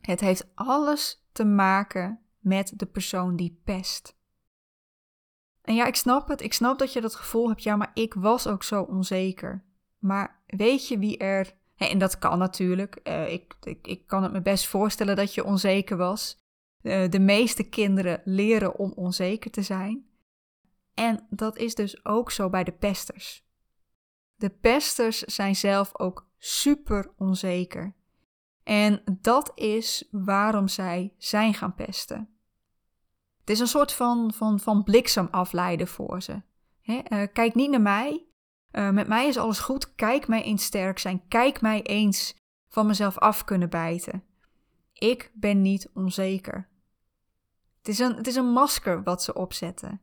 Het 0.00 0.20
heeft 0.20 0.50
alles 0.54 1.26
te 1.32 1.44
maken 1.44 2.20
met 2.38 2.72
de 2.76 2.86
persoon 2.86 3.36
die 3.36 3.60
pest. 3.64 4.16
En 5.62 5.74
ja, 5.74 5.86
ik 5.86 5.94
snap 5.94 6.28
het. 6.28 6.42
Ik 6.42 6.52
snap 6.52 6.78
dat 6.78 6.92
je 6.92 7.00
dat 7.00 7.14
gevoel 7.14 7.48
hebt. 7.48 7.62
Ja, 7.62 7.76
maar 7.76 7.90
ik 7.94 8.14
was 8.14 8.46
ook 8.46 8.62
zo 8.62 8.82
onzeker. 8.82 9.64
Maar 9.98 10.42
weet 10.46 10.88
je 10.88 10.98
wie 10.98 11.18
er. 11.18 11.54
En 11.76 11.98
dat 11.98 12.18
kan 12.18 12.38
natuurlijk. 12.38 13.00
Uh, 13.04 13.32
ik, 13.32 13.54
ik, 13.62 13.86
ik, 13.86 14.06
kan 14.06 14.22
het 14.22 14.32
me 14.32 14.42
best 14.42 14.66
voorstellen 14.66 15.16
dat 15.16 15.34
je 15.34 15.44
onzeker 15.44 15.96
was. 15.96 16.44
Uh, 16.82 17.08
de 17.08 17.18
meeste 17.18 17.62
kinderen 17.62 18.22
leren 18.24 18.78
om 18.78 18.92
onzeker 18.92 19.50
te 19.50 19.62
zijn. 19.62 20.06
En 20.94 21.26
dat 21.30 21.56
is 21.56 21.74
dus 21.74 22.04
ook 22.04 22.30
zo 22.30 22.50
bij 22.50 22.64
de 22.64 22.72
pesters. 22.72 23.45
De 24.36 24.50
pesters 24.50 25.18
zijn 25.18 25.56
zelf 25.56 25.98
ook 25.98 26.28
super 26.38 27.12
onzeker. 27.16 27.94
En 28.62 29.02
dat 29.20 29.52
is 29.54 30.08
waarom 30.10 30.68
zij 30.68 31.14
zijn 31.18 31.54
gaan 31.54 31.74
pesten. 31.74 32.28
Het 33.40 33.50
is 33.50 33.60
een 33.60 33.66
soort 33.66 33.92
van, 33.92 34.32
van, 34.32 34.60
van 34.60 34.82
bliksem 34.82 35.28
afleiden 35.30 35.88
voor 35.88 36.22
ze. 36.22 36.42
uh, 36.82 37.22
kijk 37.32 37.54
niet 37.54 37.70
naar 37.70 37.80
mij. 37.80 38.26
Uh, 38.72 38.90
met 38.90 39.08
mij 39.08 39.26
is 39.26 39.36
alles 39.36 39.58
goed. 39.58 39.94
Kijk 39.94 40.28
mij 40.28 40.42
eens 40.42 40.64
sterk 40.64 40.98
zijn. 40.98 41.28
Kijk 41.28 41.60
mij 41.60 41.82
eens 41.82 42.34
van 42.68 42.86
mezelf 42.86 43.18
af 43.18 43.44
kunnen 43.44 43.70
bijten. 43.70 44.24
Ik 44.92 45.30
ben 45.34 45.62
niet 45.62 45.90
onzeker. 45.94 46.68
Het 47.78 47.88
is 47.88 47.98
een, 47.98 48.14
het 48.14 48.26
is 48.26 48.36
een 48.36 48.52
masker 48.52 49.02
wat 49.02 49.22
ze 49.22 49.34
opzetten. 49.34 50.00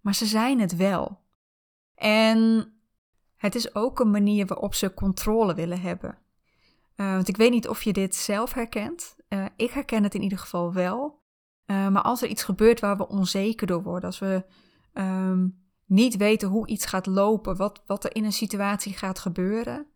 Maar 0.00 0.14
ze 0.14 0.26
zijn 0.26 0.60
het 0.60 0.76
wel. 0.76 1.20
En 1.94 2.72
het 3.44 3.54
is 3.54 3.74
ook 3.74 4.00
een 4.00 4.10
manier 4.10 4.46
waarop 4.46 4.74
ze 4.74 4.94
controle 4.94 5.54
willen 5.54 5.80
hebben. 5.80 6.18
Uh, 6.96 7.14
want 7.14 7.28
ik 7.28 7.36
weet 7.36 7.50
niet 7.50 7.68
of 7.68 7.82
je 7.82 7.92
dit 7.92 8.14
zelf 8.14 8.52
herkent. 8.52 9.16
Uh, 9.28 9.44
ik 9.56 9.70
herken 9.70 10.02
het 10.02 10.14
in 10.14 10.22
ieder 10.22 10.38
geval 10.38 10.72
wel. 10.72 11.22
Uh, 11.66 11.88
maar 11.88 12.02
als 12.02 12.22
er 12.22 12.28
iets 12.28 12.44
gebeurt 12.44 12.80
waar 12.80 12.96
we 12.96 13.08
onzeker 13.08 13.66
door 13.66 13.82
worden, 13.82 14.04
als 14.04 14.18
we 14.18 14.44
um, 14.94 15.64
niet 15.86 16.16
weten 16.16 16.48
hoe 16.48 16.66
iets 16.66 16.86
gaat 16.86 17.06
lopen, 17.06 17.56
wat, 17.56 17.82
wat 17.86 18.04
er 18.04 18.14
in 18.14 18.24
een 18.24 18.32
situatie 18.32 18.92
gaat 18.92 19.18
gebeuren, 19.18 19.86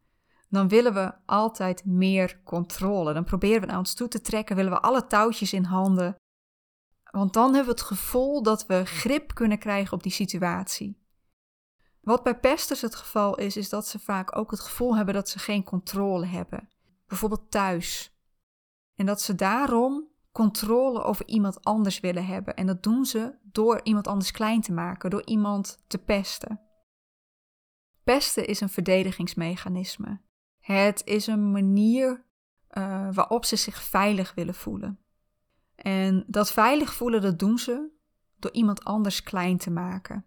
dan 0.48 0.68
willen 0.68 0.94
we 0.94 1.12
altijd 1.26 1.84
meer 1.84 2.40
controle. 2.44 3.12
Dan 3.12 3.24
proberen 3.24 3.60
we 3.60 3.66
naar 3.66 3.78
ons 3.78 3.94
toe 3.94 4.08
te 4.08 4.20
trekken, 4.20 4.56
willen 4.56 4.72
we 4.72 4.80
alle 4.80 5.06
touwtjes 5.06 5.52
in 5.52 5.64
handen. 5.64 6.16
Want 7.10 7.32
dan 7.32 7.54
hebben 7.54 7.74
we 7.74 7.80
het 7.80 7.88
gevoel 7.88 8.42
dat 8.42 8.66
we 8.66 8.84
grip 8.84 9.34
kunnen 9.34 9.58
krijgen 9.58 9.92
op 9.92 10.02
die 10.02 10.12
situatie. 10.12 11.07
Wat 12.00 12.22
bij 12.22 12.38
pesters 12.38 12.80
het 12.80 12.94
geval 12.94 13.36
is, 13.36 13.56
is 13.56 13.68
dat 13.68 13.86
ze 13.86 13.98
vaak 13.98 14.36
ook 14.36 14.50
het 14.50 14.60
gevoel 14.60 14.96
hebben 14.96 15.14
dat 15.14 15.28
ze 15.28 15.38
geen 15.38 15.64
controle 15.64 16.26
hebben. 16.26 16.68
Bijvoorbeeld 17.06 17.50
thuis. 17.50 18.16
En 18.94 19.06
dat 19.06 19.20
ze 19.20 19.34
daarom 19.34 20.08
controle 20.32 21.02
over 21.02 21.26
iemand 21.26 21.64
anders 21.64 22.00
willen 22.00 22.26
hebben. 22.26 22.54
En 22.54 22.66
dat 22.66 22.82
doen 22.82 23.04
ze 23.04 23.34
door 23.42 23.80
iemand 23.82 24.06
anders 24.06 24.30
klein 24.30 24.60
te 24.60 24.72
maken, 24.72 25.10
door 25.10 25.26
iemand 25.26 25.84
te 25.86 25.98
pesten. 25.98 26.60
Pesten 28.04 28.46
is 28.46 28.60
een 28.60 28.68
verdedigingsmechanisme. 28.68 30.20
Het 30.58 31.02
is 31.04 31.26
een 31.26 31.50
manier 31.50 32.24
uh, 32.70 33.08
waarop 33.12 33.44
ze 33.44 33.56
zich 33.56 33.82
veilig 33.82 34.34
willen 34.34 34.54
voelen. 34.54 34.98
En 35.74 36.24
dat 36.26 36.52
veilig 36.52 36.94
voelen, 36.94 37.22
dat 37.22 37.38
doen 37.38 37.58
ze 37.58 37.88
door 38.36 38.52
iemand 38.52 38.84
anders 38.84 39.22
klein 39.22 39.56
te 39.56 39.70
maken. 39.70 40.24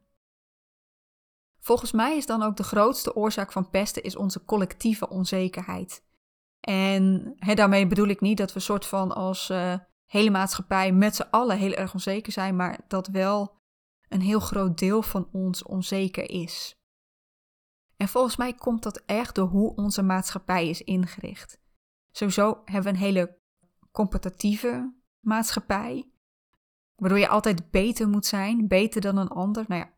Volgens 1.63 1.91
mij 1.91 2.17
is 2.17 2.25
dan 2.25 2.41
ook 2.43 2.55
de 2.55 2.63
grootste 2.63 3.15
oorzaak 3.15 3.51
van 3.51 3.69
pesten 3.69 4.03
is 4.03 4.15
onze 4.15 4.45
collectieve 4.45 5.09
onzekerheid. 5.09 6.03
En 6.59 7.35
daarmee 7.37 7.87
bedoel 7.87 8.07
ik 8.07 8.21
niet 8.21 8.37
dat 8.37 8.53
we 8.53 8.59
soort 8.59 8.85
van 8.85 9.11
als 9.11 9.49
uh, 9.49 9.73
hele 10.05 10.29
maatschappij 10.29 10.91
met 10.91 11.15
z'n 11.15 11.27
allen 11.31 11.57
heel 11.57 11.73
erg 11.73 11.93
onzeker 11.93 12.31
zijn, 12.31 12.55
maar 12.55 12.79
dat 12.87 13.07
wel 13.07 13.59
een 14.09 14.21
heel 14.21 14.39
groot 14.39 14.77
deel 14.77 15.01
van 15.01 15.29
ons 15.31 15.63
onzeker 15.63 16.29
is. 16.29 16.75
En 17.97 18.07
volgens 18.07 18.35
mij 18.35 18.53
komt 18.53 18.83
dat 18.83 19.03
echt 19.05 19.35
door 19.35 19.47
hoe 19.47 19.75
onze 19.75 20.01
maatschappij 20.01 20.69
is 20.69 20.81
ingericht. 20.81 21.59
Sowieso 22.11 22.61
hebben 22.65 22.83
we 22.83 22.97
een 22.97 23.05
hele 23.05 23.39
competitieve 23.91 24.93
maatschappij, 25.19 26.11
waardoor 26.95 27.19
je 27.19 27.27
altijd 27.27 27.71
beter 27.71 28.09
moet 28.09 28.25
zijn, 28.25 28.67
beter 28.67 29.01
dan 29.01 29.17
een 29.17 29.27
ander. 29.27 29.65
Nou 29.67 29.81
ja, 29.81 29.93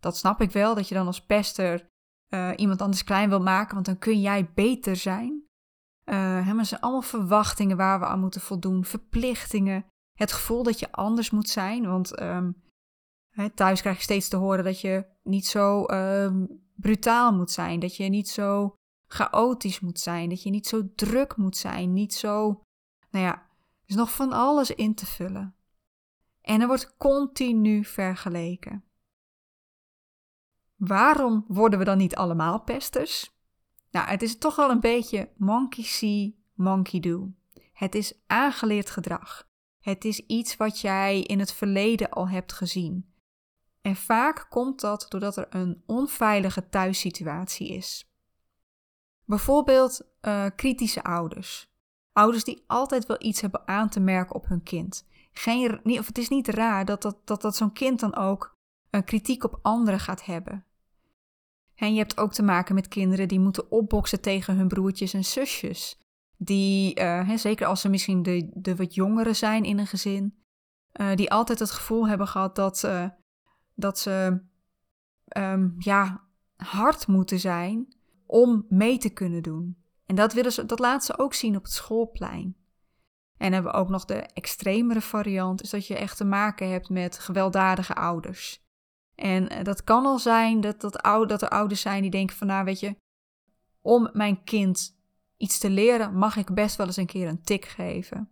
dat 0.00 0.16
snap 0.16 0.40
ik 0.40 0.50
wel, 0.50 0.74
dat 0.74 0.88
je 0.88 0.94
dan 0.94 1.06
als 1.06 1.24
pester 1.24 1.88
uh, 2.28 2.52
iemand 2.56 2.82
anders 2.82 3.04
klein 3.04 3.28
wil 3.28 3.42
maken, 3.42 3.74
want 3.74 3.86
dan 3.86 3.98
kun 3.98 4.20
jij 4.20 4.50
beter 4.54 4.96
zijn. 4.96 5.44
Uh, 6.04 6.52
maar 6.52 6.64
zijn 6.64 6.80
allemaal 6.80 7.02
verwachtingen 7.02 7.76
waar 7.76 8.00
we 8.00 8.06
aan 8.06 8.20
moeten 8.20 8.40
voldoen, 8.40 8.84
verplichtingen, 8.84 9.86
het 10.18 10.32
gevoel 10.32 10.62
dat 10.62 10.78
je 10.78 10.92
anders 10.92 11.30
moet 11.30 11.48
zijn. 11.48 11.86
Want 11.86 12.20
um, 12.20 12.62
thuis 13.54 13.80
krijg 13.80 13.96
je 13.96 14.02
steeds 14.02 14.28
te 14.28 14.36
horen 14.36 14.64
dat 14.64 14.80
je 14.80 15.06
niet 15.22 15.46
zo 15.46 15.84
um, 15.86 16.64
brutaal 16.74 17.32
moet 17.32 17.50
zijn, 17.50 17.80
dat 17.80 17.96
je 17.96 18.04
niet 18.04 18.28
zo 18.28 18.74
chaotisch 19.06 19.80
moet 19.80 20.00
zijn, 20.00 20.28
dat 20.28 20.42
je 20.42 20.50
niet 20.50 20.66
zo 20.66 20.94
druk 20.94 21.36
moet 21.36 21.56
zijn, 21.56 21.92
niet 21.92 22.14
zo. 22.14 22.62
Nou 23.10 23.24
ja, 23.24 23.32
er 23.32 23.86
is 23.86 23.94
nog 23.94 24.12
van 24.12 24.32
alles 24.32 24.70
in 24.70 24.94
te 24.94 25.06
vullen. 25.06 25.56
En 26.40 26.60
er 26.60 26.66
wordt 26.66 26.96
continu 26.96 27.84
vergeleken. 27.84 28.84
Waarom 30.76 31.44
worden 31.48 31.78
we 31.78 31.84
dan 31.84 31.98
niet 31.98 32.16
allemaal 32.16 32.60
pesters? 32.60 33.34
Nou, 33.90 34.08
het 34.08 34.22
is 34.22 34.38
toch 34.38 34.56
wel 34.56 34.70
een 34.70 34.80
beetje 34.80 35.28
monkey 35.36 35.84
see, 35.84 36.38
monkey 36.54 37.00
do. 37.00 37.32
Het 37.72 37.94
is 37.94 38.12
aangeleerd 38.26 38.90
gedrag. 38.90 39.48
Het 39.80 40.04
is 40.04 40.26
iets 40.26 40.56
wat 40.56 40.80
jij 40.80 41.20
in 41.20 41.38
het 41.38 41.52
verleden 41.52 42.10
al 42.10 42.28
hebt 42.28 42.52
gezien. 42.52 43.14
En 43.82 43.96
vaak 43.96 44.46
komt 44.50 44.80
dat 44.80 45.06
doordat 45.08 45.36
er 45.36 45.46
een 45.50 45.82
onveilige 45.86 46.68
thuissituatie 46.68 47.68
is. 47.68 48.10
Bijvoorbeeld 49.24 50.00
uh, 50.22 50.46
kritische 50.56 51.02
ouders. 51.02 51.70
Ouders 52.12 52.44
die 52.44 52.64
altijd 52.66 53.06
wel 53.06 53.16
iets 53.20 53.40
hebben 53.40 53.68
aan 53.68 53.88
te 53.88 54.00
merken 54.00 54.34
op 54.34 54.48
hun 54.48 54.62
kind. 54.62 55.06
Geen, 55.32 55.80
of 55.84 56.06
het 56.06 56.18
is 56.18 56.28
niet 56.28 56.48
raar 56.48 56.84
dat, 56.84 57.02
dat, 57.02 57.16
dat, 57.24 57.42
dat 57.42 57.56
zo'n 57.56 57.72
kind 57.72 58.00
dan 58.00 58.16
ook 58.16 58.56
een 58.90 59.04
kritiek 59.04 59.44
op 59.44 59.58
anderen 59.62 60.00
gaat 60.00 60.24
hebben. 60.24 60.64
En 61.76 61.92
je 61.92 61.98
hebt 61.98 62.18
ook 62.18 62.32
te 62.32 62.42
maken 62.42 62.74
met 62.74 62.88
kinderen 62.88 63.28
die 63.28 63.40
moeten 63.40 63.70
opboksen 63.70 64.20
tegen 64.20 64.56
hun 64.56 64.68
broertjes 64.68 65.14
en 65.14 65.24
zusjes. 65.24 65.98
Die, 66.36 67.00
uh, 67.00 67.30
zeker 67.36 67.66
als 67.66 67.80
ze 67.80 67.88
misschien 67.88 68.22
de, 68.22 68.50
de 68.54 68.76
wat 68.76 68.94
jongeren 68.94 69.36
zijn 69.36 69.64
in 69.64 69.78
een 69.78 69.86
gezin, 69.86 70.38
uh, 71.00 71.14
die 71.14 71.30
altijd 71.30 71.58
het 71.58 71.70
gevoel 71.70 72.08
hebben 72.08 72.28
gehad 72.28 72.56
dat, 72.56 72.82
uh, 72.84 73.08
dat 73.74 73.98
ze 73.98 74.42
um, 75.36 75.74
ja, 75.78 76.24
hard 76.56 77.06
moeten 77.06 77.40
zijn 77.40 77.96
om 78.26 78.66
mee 78.68 78.98
te 78.98 79.10
kunnen 79.10 79.42
doen. 79.42 79.76
En 80.06 80.14
dat, 80.14 80.32
willen 80.32 80.52
ze, 80.52 80.66
dat 80.66 80.78
laten 80.78 81.06
ze 81.06 81.18
ook 81.18 81.34
zien 81.34 81.56
op 81.56 81.62
het 81.62 81.72
schoolplein. 81.72 82.56
En 83.36 83.52
hebben 83.52 83.72
we 83.72 83.78
ook 83.78 83.88
nog 83.88 84.04
de 84.04 84.14
extremere 84.14 85.00
variant, 85.00 85.62
is 85.62 85.70
dat 85.70 85.86
je 85.86 85.96
echt 85.96 86.16
te 86.16 86.24
maken 86.24 86.70
hebt 86.70 86.88
met 86.88 87.18
gewelddadige 87.18 87.94
ouders. 87.94 88.65
En 89.16 89.48
eh, 89.48 89.64
dat 89.64 89.84
kan 89.84 90.06
al 90.06 90.18
zijn 90.18 90.60
dat, 90.60 90.80
dat, 90.80 91.02
oude, 91.02 91.26
dat 91.26 91.42
er 91.42 91.48
ouders 91.48 91.80
zijn 91.80 92.02
die 92.02 92.10
denken 92.10 92.36
van 92.36 92.46
nou 92.46 92.64
weet 92.64 92.80
je, 92.80 92.96
om 93.80 94.10
mijn 94.12 94.44
kind 94.44 94.98
iets 95.36 95.58
te 95.58 95.70
leren 95.70 96.18
mag 96.18 96.36
ik 96.36 96.54
best 96.54 96.76
wel 96.76 96.86
eens 96.86 96.96
een 96.96 97.06
keer 97.06 97.28
een 97.28 97.42
tik 97.42 97.64
geven. 97.64 98.30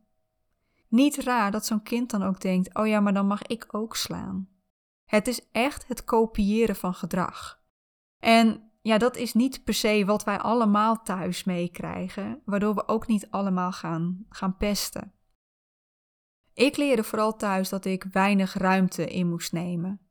Niet 0.89 1.17
raar 1.17 1.51
dat 1.51 1.67
zo'n 1.67 1.83
kind 1.83 2.11
dan 2.11 2.23
ook 2.23 2.41
denkt, 2.41 2.75
oh 2.75 2.87
ja, 2.87 3.01
maar 3.01 3.15
dan 3.15 3.27
mag 3.27 3.43
ik 3.43 3.75
ook 3.75 3.97
slaan. 3.97 4.49
Het 5.05 5.29
is 5.29 5.51
echt 5.53 5.89
het 5.89 6.05
kopiëren 6.05 6.77
van 6.77 6.95
gedrag. 6.95 7.63
En 8.19 8.71
ja, 8.83 8.99
dat 8.99 9.17
is 9.17 9.33
niet 9.33 9.65
per 9.65 9.75
se 9.75 10.05
wat 10.05 10.25
wij 10.25 10.39
allemaal 10.39 11.03
thuis 11.03 11.45
meekrijgen, 11.45 12.43
waardoor 12.45 12.75
we 12.75 12.89
ook 12.89 13.07
niet 13.07 13.31
allemaal 13.31 13.73
gaan, 13.73 14.27
gaan 14.29 14.57
pesten. 14.57 15.13
Ik 16.55 16.77
leerde 16.77 17.05
vooral 17.05 17.37
thuis 17.37 17.69
dat 17.69 17.85
ik 17.85 18.05
weinig 18.13 18.55
ruimte 18.55 19.07
in 19.07 19.29
moest 19.29 19.53
nemen 19.53 20.04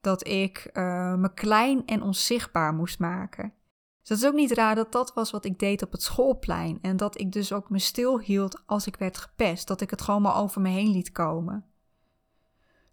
dat 0.00 0.26
ik 0.26 0.70
uh, 0.72 1.14
me 1.14 1.34
klein 1.34 1.86
en 1.86 2.02
onzichtbaar 2.02 2.74
moest 2.74 2.98
maken. 2.98 3.52
Dus 4.00 4.08
dat 4.08 4.18
is 4.18 4.26
ook 4.26 4.34
niet 4.34 4.52
raar 4.52 4.74
dat 4.74 4.92
dat 4.92 5.14
was 5.14 5.30
wat 5.30 5.44
ik 5.44 5.58
deed 5.58 5.82
op 5.82 5.92
het 5.92 6.02
schoolplein. 6.02 6.78
En 6.82 6.96
dat 6.96 7.20
ik 7.20 7.32
dus 7.32 7.52
ook 7.52 7.70
me 7.70 7.78
stilhield 7.78 8.62
als 8.66 8.86
ik 8.86 8.96
werd 8.96 9.18
gepest. 9.18 9.66
Dat 9.66 9.80
ik 9.80 9.90
het 9.90 10.02
gewoon 10.02 10.22
maar 10.22 10.36
over 10.36 10.60
me 10.60 10.68
heen 10.68 10.90
liet 10.90 11.12
komen. 11.12 11.64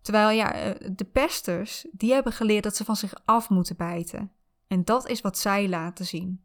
Terwijl 0.02 0.30
ja, 0.30 0.54
eh, 0.54 0.90
de 0.96 1.06
pesters, 1.06 1.86
die 1.92 2.14
hebben 2.14 2.34
geleerd 2.34 2.64
dat 2.64 2.76
ze 2.76 2.86
van 2.86 2.96
zich 2.96 3.14
af 3.26 3.50
moeten 3.50 3.76
bijten. 3.76 4.32
En 4.68 4.84
dat 4.84 5.08
is 5.08 5.22
wat 5.22 5.38
zij 5.38 5.70
laten 5.70 6.06
zien. 6.06 6.42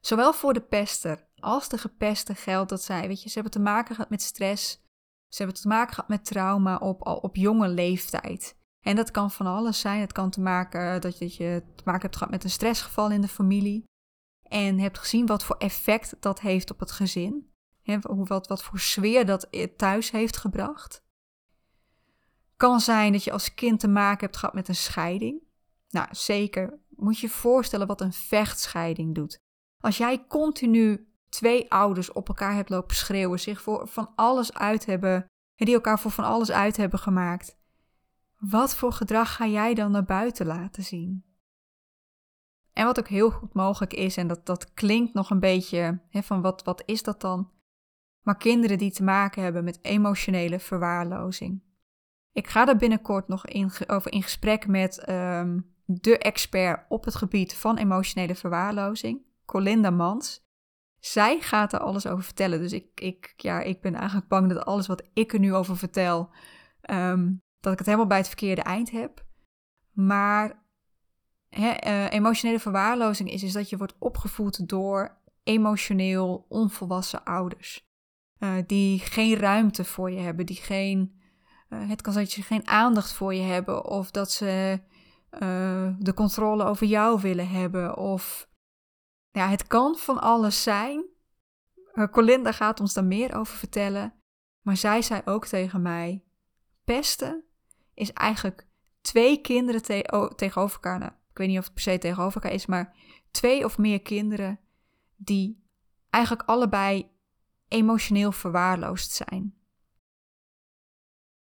Zowel 0.00 0.32
voor 0.32 0.52
de 0.52 0.60
pester 0.60 1.26
als 1.38 1.68
de 1.68 1.78
gepeste 1.78 2.34
geldt 2.34 2.70
dat 2.70 2.82
zij, 2.82 3.08
weet 3.08 3.22
je, 3.22 3.28
ze 3.28 3.34
hebben 3.34 3.52
te 3.52 3.60
maken 3.60 3.94
gehad 3.94 4.10
met 4.10 4.22
stress, 4.22 4.82
ze 5.28 5.42
hebben 5.42 5.60
te 5.62 5.68
maken 5.68 5.94
gehad 5.94 6.08
met 6.08 6.24
trauma 6.24 6.76
op, 6.76 7.06
op 7.06 7.36
jonge 7.36 7.68
leeftijd. 7.68 8.57
En 8.80 8.96
dat 8.96 9.10
kan 9.10 9.30
van 9.30 9.46
alles 9.46 9.80
zijn. 9.80 10.00
Het 10.00 10.12
kan 10.12 10.30
te 10.30 10.40
maken 10.40 11.00
dat 11.00 11.18
je, 11.18 11.24
dat 11.24 11.36
je 11.36 11.62
te 11.74 11.82
maken 11.84 12.02
hebt 12.02 12.16
gehad 12.16 12.32
met 12.32 12.44
een 12.44 12.50
stressgeval 12.50 13.10
in 13.10 13.20
de 13.20 13.28
familie. 13.28 13.84
En 14.42 14.78
hebt 14.78 14.98
gezien 14.98 15.26
wat 15.26 15.44
voor 15.44 15.56
effect 15.56 16.16
dat 16.20 16.40
heeft 16.40 16.70
op 16.70 16.80
het 16.80 16.90
gezin. 16.90 17.52
He, 17.82 17.98
wat, 18.00 18.46
wat 18.46 18.62
voor 18.62 18.78
sfeer 18.78 19.26
dat 19.26 19.48
thuis 19.76 20.10
heeft 20.10 20.36
gebracht. 20.36 21.02
Kan 22.56 22.80
zijn 22.80 23.12
dat 23.12 23.24
je 23.24 23.32
als 23.32 23.54
kind 23.54 23.80
te 23.80 23.88
maken 23.88 24.20
hebt 24.20 24.36
gehad 24.36 24.54
met 24.54 24.68
een 24.68 24.74
scheiding. 24.74 25.42
Nou, 25.88 26.08
zeker. 26.10 26.78
Moet 26.88 27.18
je 27.18 27.26
je 27.26 27.32
voorstellen 27.32 27.86
wat 27.86 28.00
een 28.00 28.12
vechtscheiding 28.12 29.14
doet. 29.14 29.38
Als 29.80 29.96
jij 29.96 30.26
continu 30.26 31.12
twee 31.28 31.70
ouders 31.70 32.12
op 32.12 32.28
elkaar 32.28 32.54
hebt 32.54 32.68
lopen 32.68 32.96
schreeuwen, 32.96 33.40
zich 33.40 33.62
voor 33.62 33.88
van 33.88 34.12
alles 34.14 34.54
uit 34.54 34.86
hebben, 34.86 35.26
die 35.54 35.74
elkaar 35.74 36.00
voor 36.00 36.10
van 36.10 36.24
alles 36.24 36.50
uit 36.50 36.76
hebben 36.76 36.98
gemaakt. 36.98 37.57
Wat 38.38 38.74
voor 38.74 38.92
gedrag 38.92 39.34
ga 39.34 39.46
jij 39.46 39.74
dan 39.74 39.90
naar 39.90 40.04
buiten 40.04 40.46
laten 40.46 40.82
zien? 40.82 41.24
En 42.72 42.84
wat 42.84 42.98
ook 42.98 43.08
heel 43.08 43.30
goed 43.30 43.54
mogelijk 43.54 43.92
is, 43.92 44.16
en 44.16 44.26
dat, 44.26 44.46
dat 44.46 44.72
klinkt 44.72 45.14
nog 45.14 45.30
een 45.30 45.40
beetje 45.40 46.00
hè, 46.08 46.22
van 46.22 46.40
wat, 46.40 46.62
wat 46.62 46.82
is 46.86 47.02
dat 47.02 47.20
dan? 47.20 47.50
Maar 48.22 48.36
kinderen 48.36 48.78
die 48.78 48.90
te 48.90 49.02
maken 49.02 49.42
hebben 49.42 49.64
met 49.64 49.78
emotionele 49.82 50.58
verwaarlozing. 50.58 51.62
Ik 52.32 52.46
ga 52.46 52.64
daar 52.64 52.76
binnenkort 52.76 53.28
nog 53.28 53.46
in, 53.46 53.70
over 53.86 54.12
in 54.12 54.22
gesprek 54.22 54.66
met 54.66 55.08
um, 55.08 55.74
de 55.84 56.18
expert 56.18 56.84
op 56.88 57.04
het 57.04 57.14
gebied 57.14 57.54
van 57.54 57.76
emotionele 57.76 58.34
verwaarlozing, 58.34 59.20
Colinda 59.44 59.90
Mans. 59.90 60.46
Zij 60.98 61.40
gaat 61.40 61.72
er 61.72 61.78
alles 61.78 62.06
over 62.06 62.24
vertellen. 62.24 62.58
Dus 62.58 62.72
ik, 62.72 63.00
ik, 63.00 63.32
ja, 63.36 63.60
ik 63.60 63.80
ben 63.80 63.94
eigenlijk 63.94 64.28
bang 64.28 64.52
dat 64.52 64.64
alles 64.64 64.86
wat 64.86 65.08
ik 65.12 65.32
er 65.32 65.38
nu 65.38 65.54
over 65.54 65.76
vertel, 65.76 66.30
um, 66.90 67.42
dat 67.60 67.72
ik 67.72 67.78
het 67.78 67.86
helemaal 67.86 68.08
bij 68.08 68.18
het 68.18 68.26
verkeerde 68.26 68.62
eind 68.62 68.90
heb. 68.90 69.24
Maar 69.92 70.66
uh, 71.50 72.12
emotionele 72.12 72.60
verwaarlozing 72.60 73.30
is, 73.30 73.42
is 73.42 73.52
dat 73.52 73.70
je 73.70 73.76
wordt 73.76 73.96
opgevoed 73.98 74.68
door 74.68 75.16
emotioneel 75.42 76.46
onvolwassen 76.48 77.24
ouders. 77.24 77.86
Uh, 78.38 78.54
die 78.66 78.98
geen 78.98 79.36
ruimte 79.36 79.84
voor 79.84 80.10
je 80.10 80.18
hebben, 80.18 80.46
die 80.46 80.56
geen. 80.56 81.20
Uh, 81.68 81.88
het 81.88 82.02
kan 82.02 82.12
zijn 82.12 82.24
dat 82.24 82.34
geen 82.44 82.66
aandacht 82.66 83.12
voor 83.12 83.34
je 83.34 83.42
hebben, 83.42 83.84
of 83.84 84.10
dat 84.10 84.30
ze 84.30 84.80
de 85.98 86.12
controle 86.14 86.64
over 86.64 86.86
jou 86.86 87.20
willen 87.20 87.48
hebben, 87.48 87.96
of. 87.96 88.48
Ja, 89.30 89.48
het 89.48 89.66
kan 89.66 89.96
van 89.96 90.20
alles 90.20 90.62
zijn. 90.62 91.04
Colinda 92.10 92.52
gaat 92.52 92.80
ons 92.80 92.94
daar 92.94 93.04
meer 93.04 93.34
over 93.34 93.56
vertellen. 93.56 94.14
Maar 94.62 94.76
zij 94.76 95.02
zei 95.02 95.22
ook 95.24 95.46
tegen 95.46 95.82
mij: 95.82 96.24
pesten 96.84 97.47
is 97.98 98.12
eigenlijk 98.12 98.66
twee 99.00 99.40
kinderen 99.40 99.82
te 99.82 100.32
tegenover 100.36 100.74
elkaar. 100.74 100.98
Nou, 100.98 101.12
ik 101.30 101.38
weet 101.38 101.48
niet 101.48 101.58
of 101.58 101.64
het 101.64 101.74
per 101.74 101.82
se 101.82 101.98
tegenover 101.98 102.34
elkaar 102.34 102.56
is, 102.56 102.66
maar 102.66 102.96
twee 103.30 103.64
of 103.64 103.78
meer 103.78 104.02
kinderen 104.02 104.60
die 105.16 105.62
eigenlijk 106.10 106.48
allebei 106.48 107.10
emotioneel 107.68 108.32
verwaarloosd 108.32 109.12
zijn. 109.12 109.54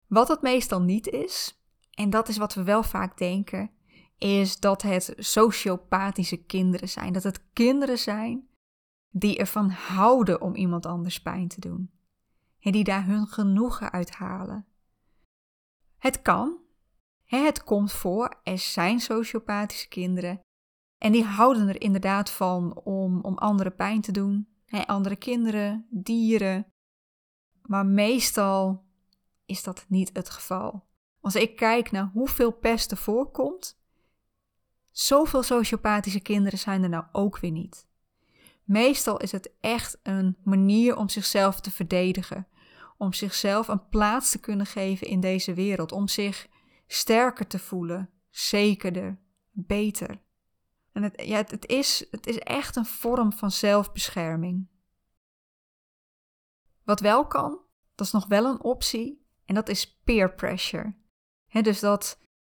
Wat 0.06 0.28
het 0.28 0.42
meestal 0.42 0.80
niet 0.80 1.06
is, 1.08 1.62
en 1.90 2.10
dat 2.10 2.28
is 2.28 2.36
wat 2.36 2.54
we 2.54 2.62
wel 2.62 2.82
vaak 2.82 3.18
denken, 3.18 3.70
is 4.18 4.60
dat 4.60 4.82
het 4.82 5.14
sociopathische 5.16 6.36
kinderen 6.36 6.88
zijn. 6.88 7.12
Dat 7.12 7.22
het 7.22 7.52
kinderen 7.52 7.98
zijn 7.98 8.48
die 9.10 9.38
ervan 9.38 9.70
houden 9.70 10.40
om 10.40 10.54
iemand 10.54 10.86
anders 10.86 11.22
pijn 11.22 11.48
te 11.48 11.60
doen. 11.60 11.90
En 12.60 12.72
die 12.72 12.84
daar 12.84 13.06
hun 13.06 13.26
genoegen 13.26 13.92
uit 13.92 14.10
halen. 14.10 14.66
Het 16.00 16.22
kan. 16.22 16.58
Het 17.24 17.64
komt 17.64 17.92
voor. 17.92 18.40
Er 18.42 18.58
zijn 18.58 19.00
sociopathische 19.00 19.88
kinderen. 19.88 20.40
En 20.98 21.12
die 21.12 21.24
houden 21.24 21.68
er 21.68 21.80
inderdaad 21.80 22.30
van 22.30 22.80
om, 22.84 23.20
om 23.20 23.38
anderen 23.38 23.74
pijn 23.74 24.00
te 24.00 24.12
doen. 24.12 24.48
Andere 24.86 25.16
kinderen, 25.16 25.86
dieren. 25.90 26.66
Maar 27.62 27.86
meestal 27.86 28.84
is 29.46 29.62
dat 29.62 29.84
niet 29.88 30.10
het 30.12 30.30
geval. 30.30 30.88
Als 31.20 31.34
ik 31.34 31.56
kijk 31.56 31.90
naar 31.90 32.10
hoeveel 32.12 32.50
pest 32.50 32.90
er 32.90 32.96
voorkomt, 32.96 33.80
zoveel 34.90 35.42
sociopathische 35.42 36.20
kinderen 36.20 36.58
zijn 36.58 36.82
er 36.82 36.88
nou 36.88 37.04
ook 37.12 37.38
weer 37.38 37.50
niet. 37.50 37.88
Meestal 38.64 39.16
is 39.16 39.32
het 39.32 39.52
echt 39.60 39.98
een 40.02 40.36
manier 40.44 40.96
om 40.96 41.08
zichzelf 41.08 41.60
te 41.60 41.70
verdedigen, 41.70 42.46
om 43.00 43.12
zichzelf 43.12 43.68
een 43.68 43.88
plaats 43.88 44.30
te 44.30 44.38
kunnen 44.38 44.66
geven 44.66 45.06
in 45.06 45.20
deze 45.20 45.54
wereld, 45.54 45.92
om 45.92 46.08
zich 46.08 46.48
sterker 46.86 47.46
te 47.46 47.58
voelen, 47.58 48.10
zekerder, 48.30 49.18
beter. 49.50 50.22
En 50.92 51.02
het, 51.02 51.22
ja, 51.24 51.36
het, 51.36 51.66
is, 51.66 52.06
het 52.10 52.26
is 52.26 52.38
echt 52.38 52.76
een 52.76 52.86
vorm 52.86 53.32
van 53.32 53.50
zelfbescherming. 53.50 54.68
Wat 56.84 57.00
wel 57.00 57.26
kan, 57.26 57.60
dat 57.94 58.06
is 58.06 58.12
nog 58.12 58.26
wel 58.26 58.44
een 58.44 58.62
optie, 58.62 59.26
en 59.44 59.54
dat 59.54 59.68
is 59.68 60.00
peer 60.04 60.34
pressure. 60.34 60.94
dus 61.48 61.80
dat 61.80 62.18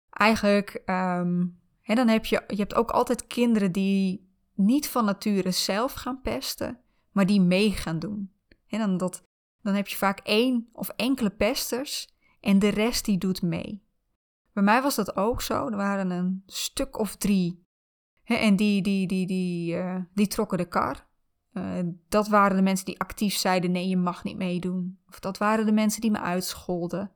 eigenlijk, 0.10 0.82
um, 0.86 1.62
dan 1.84 2.08
heb 2.08 2.26
je, 2.26 2.44
je 2.48 2.56
hebt 2.56 2.76
ook 2.76 2.92
altijd 2.92 3.28
kinderen 3.28 3.72
die 3.72 4.34
niet 4.54 4.90
van 4.90 5.06
nature 5.06 5.52
zelf 5.52 5.94
gaan 5.94 6.22
pesten, 6.22 6.80
maar 7.12 7.26
die 7.26 7.42
mee 7.42 7.72
gaan 7.72 8.00
doen. 8.00 8.34
En 8.68 8.80
dan 8.80 8.98
dat 8.98 9.30
dan 9.64 9.74
heb 9.74 9.88
je 9.88 9.96
vaak 9.96 10.20
één 10.20 10.70
of 10.72 10.90
enkele 10.90 11.30
pesters 11.30 12.10
en 12.40 12.60
de 12.60 12.70
rest 12.70 13.06
die 13.06 13.18
doet 13.18 13.42
mee. 13.42 13.84
Bij 14.54 14.64
mij 14.64 14.82
was 14.82 14.96
dat 14.96 15.16
ook 15.16 15.42
zo. 15.42 15.68
Er 15.68 15.76
waren 15.76 16.10
een 16.10 16.44
stuk 16.46 17.00
of 17.00 17.16
drie. 17.16 17.66
En 18.24 18.56
die, 18.56 18.82
die, 18.82 19.08
die, 19.08 19.28
die, 19.28 19.76
uh, 19.76 19.96
die 20.14 20.28
trokken 20.28 20.58
de 20.58 20.68
kar. 20.68 21.08
Uh, 21.54 21.80
dat 22.10 22.28
waren 22.28 22.56
de 22.56 22.64
mensen 22.64 22.86
die 22.86 23.00
actief 23.00 23.36
zeiden: 23.36 23.72
nee, 23.72 23.88
je 23.88 23.98
mag 23.98 24.24
niet 24.24 24.38
meedoen. 24.38 25.00
Of 25.10 25.20
dat 25.20 25.38
waren 25.38 25.66
de 25.66 25.72
mensen 25.72 26.02
die 26.02 26.12
me 26.12 26.20
uitscholden. 26.20 27.12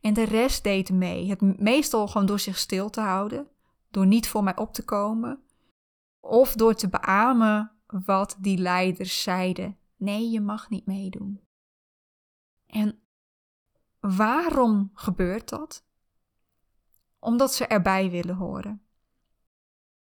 En 0.00 0.14
de 0.14 0.24
rest 0.24 0.62
deed 0.62 0.90
mee. 0.90 1.28
Het 1.28 1.60
meestal 1.60 2.06
gewoon 2.06 2.26
door 2.26 2.38
zich 2.38 2.58
stil 2.58 2.90
te 2.90 3.00
houden, 3.00 3.48
door 3.90 4.06
niet 4.06 4.28
voor 4.28 4.44
mij 4.44 4.56
op 4.56 4.72
te 4.72 4.84
komen, 4.84 5.42
of 6.20 6.54
door 6.54 6.74
te 6.74 6.88
beamen 6.88 7.72
wat 7.86 8.36
die 8.40 8.58
leiders 8.58 9.22
zeiden. 9.22 9.76
Nee, 9.96 10.30
je 10.30 10.40
mag 10.40 10.70
niet 10.70 10.86
meedoen. 10.86 11.40
En 12.70 13.02
waarom 14.00 14.90
gebeurt 14.94 15.48
dat? 15.48 15.84
Omdat 17.18 17.54
ze 17.54 17.66
erbij 17.66 18.10
willen 18.10 18.36
horen. 18.36 18.82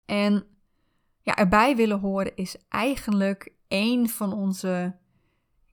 En 0.05 0.47
ja, 1.23 1.37
erbij 1.37 1.77
willen 1.77 2.01
horen 2.01 2.37
is 2.37 2.57
eigenlijk 2.69 3.55
een 3.69 4.09
van 4.09 4.33
onze 4.33 4.97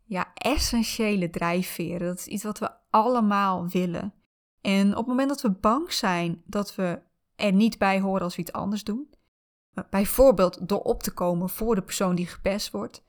ja, 0.04 0.34
essentiële 0.34 1.30
drijfveren. 1.30 2.08
Dat 2.08 2.20
is 2.20 2.28
iets 2.28 2.44
wat 2.44 2.60
we 2.60 2.72
allemaal 2.90 3.68
willen. 3.68 4.14
En 4.62 4.90
op 4.90 4.98
het 4.98 5.08
moment 5.08 5.30
dat 5.30 5.42
we 5.42 5.52
bang 5.52 5.92
zijn 5.92 6.42
dat 6.46 6.76
we 6.76 7.02
er 7.36 7.54
niet 7.54 7.78
bij 7.78 8.00
horen 8.00 8.22
als 8.22 8.36
we 8.36 8.42
iets 8.42 8.52
anders 8.52 8.84
doen, 8.84 9.10
bijvoorbeeld 9.90 10.68
door 10.68 10.82
op 10.82 11.04
te 11.04 11.14
komen 11.14 11.50
voor 11.50 11.76
de 11.76 11.82
persoon 11.84 12.16
die 12.16 12.28
gepest 12.28 12.72
wordt, 12.72 13.05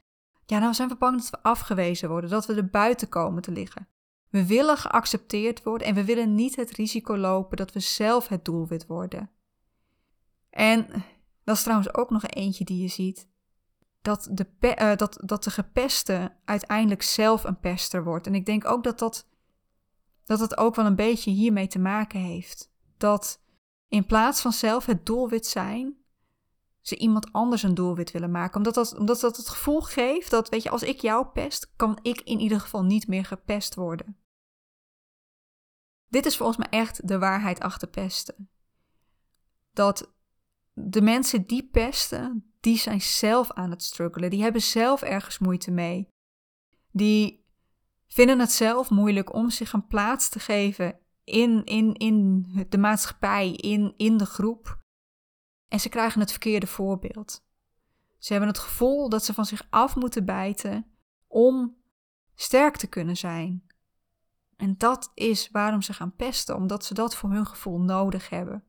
ja, 0.46 0.58
nou 0.58 0.74
zijn 0.74 0.88
we 0.88 0.96
bang 0.96 1.18
dat 1.20 1.30
we 1.30 1.42
afgewezen 1.42 2.08
worden, 2.08 2.30
dat 2.30 2.46
we 2.46 2.54
er 2.54 2.70
buiten 2.70 3.08
komen 3.08 3.42
te 3.42 3.52
liggen. 3.52 3.88
We 4.28 4.46
willen 4.46 4.76
geaccepteerd 4.76 5.62
worden 5.62 5.86
en 5.86 5.94
we 5.94 6.04
willen 6.04 6.34
niet 6.34 6.56
het 6.56 6.70
risico 6.70 7.16
lopen 7.16 7.56
dat 7.56 7.72
we 7.72 7.80
zelf 7.80 8.28
het 8.28 8.44
doelwit 8.44 8.86
worden. 8.86 9.30
En 10.50 10.86
dat 11.44 11.56
is 11.56 11.62
trouwens 11.62 11.94
ook 11.94 12.10
nog 12.10 12.24
eentje 12.26 12.64
die 12.64 12.82
je 12.82 12.88
ziet. 12.88 13.28
Dat 14.02 14.28
de, 14.30 14.46
uh, 14.60 14.96
dat, 14.96 15.18
dat 15.24 15.44
de 15.44 15.50
gepeste 15.50 16.36
uiteindelijk 16.44 17.02
zelf 17.02 17.44
een 17.44 17.60
pester 17.60 18.04
wordt. 18.04 18.26
En 18.26 18.34
ik 18.34 18.46
denk 18.46 18.64
ook 18.64 18.84
dat 18.84 18.98
dat, 18.98 19.28
dat 20.24 20.40
het 20.40 20.56
ook 20.56 20.74
wel 20.74 20.86
een 20.86 20.96
beetje 20.96 21.30
hiermee 21.30 21.66
te 21.66 21.78
maken 21.78 22.20
heeft. 22.20 22.70
Dat 22.96 23.42
in 23.88 24.06
plaats 24.06 24.40
van 24.40 24.52
zelf 24.52 24.86
het 24.86 25.06
doelwit 25.06 25.46
zijn, 25.46 25.96
ze 26.86 26.96
iemand 26.96 27.32
anders 27.32 27.62
een 27.62 27.74
doelwit 27.74 28.10
willen 28.10 28.30
maken. 28.30 28.56
Omdat 28.56 28.74
dat, 28.74 28.98
omdat 28.98 29.20
dat 29.20 29.36
het 29.36 29.48
gevoel 29.48 29.80
geeft 29.80 30.30
dat, 30.30 30.48
weet 30.48 30.62
je, 30.62 30.70
als 30.70 30.82
ik 30.82 31.00
jou 31.00 31.26
pest, 31.26 31.72
kan 31.76 31.98
ik 32.02 32.20
in 32.20 32.38
ieder 32.38 32.60
geval 32.60 32.84
niet 32.84 33.06
meer 33.06 33.24
gepest 33.24 33.74
worden. 33.74 34.16
Dit 36.08 36.26
is 36.26 36.36
volgens 36.36 36.58
mij 36.58 36.80
echt 36.80 37.08
de 37.08 37.18
waarheid 37.18 37.60
achter 37.60 37.88
pesten. 37.88 38.50
Dat 39.72 40.14
de 40.72 41.00
mensen 41.00 41.46
die 41.46 41.68
pesten, 41.68 42.52
die 42.60 42.78
zijn 42.78 43.00
zelf 43.00 43.52
aan 43.52 43.70
het 43.70 43.82
struggelen. 43.82 44.30
Die 44.30 44.42
hebben 44.42 44.62
zelf 44.62 45.02
ergens 45.02 45.38
moeite 45.38 45.70
mee. 45.70 46.08
Die 46.92 47.44
vinden 48.06 48.38
het 48.38 48.52
zelf 48.52 48.90
moeilijk 48.90 49.34
om 49.34 49.50
zich 49.50 49.72
een 49.72 49.86
plaats 49.86 50.28
te 50.28 50.38
geven 50.38 50.98
in, 51.24 51.64
in, 51.64 51.94
in 51.94 52.46
de 52.68 52.78
maatschappij, 52.78 53.52
in, 53.52 53.94
in 53.96 54.16
de 54.16 54.26
groep. 54.26 54.84
En 55.68 55.80
ze 55.80 55.88
krijgen 55.88 56.20
het 56.20 56.30
verkeerde 56.30 56.66
voorbeeld. 56.66 57.44
Ze 58.18 58.32
hebben 58.32 58.50
het 58.50 58.58
gevoel 58.58 59.08
dat 59.08 59.24
ze 59.24 59.34
van 59.34 59.44
zich 59.44 59.66
af 59.70 59.96
moeten 59.96 60.24
bijten 60.24 60.86
om 61.26 61.76
sterk 62.34 62.76
te 62.76 62.86
kunnen 62.86 63.16
zijn. 63.16 63.66
En 64.56 64.74
dat 64.78 65.10
is 65.14 65.50
waarom 65.50 65.82
ze 65.82 65.92
gaan 65.92 66.14
pesten, 66.16 66.56
omdat 66.56 66.84
ze 66.84 66.94
dat 66.94 67.16
voor 67.16 67.30
hun 67.30 67.46
gevoel 67.46 67.80
nodig 67.80 68.28
hebben. 68.28 68.64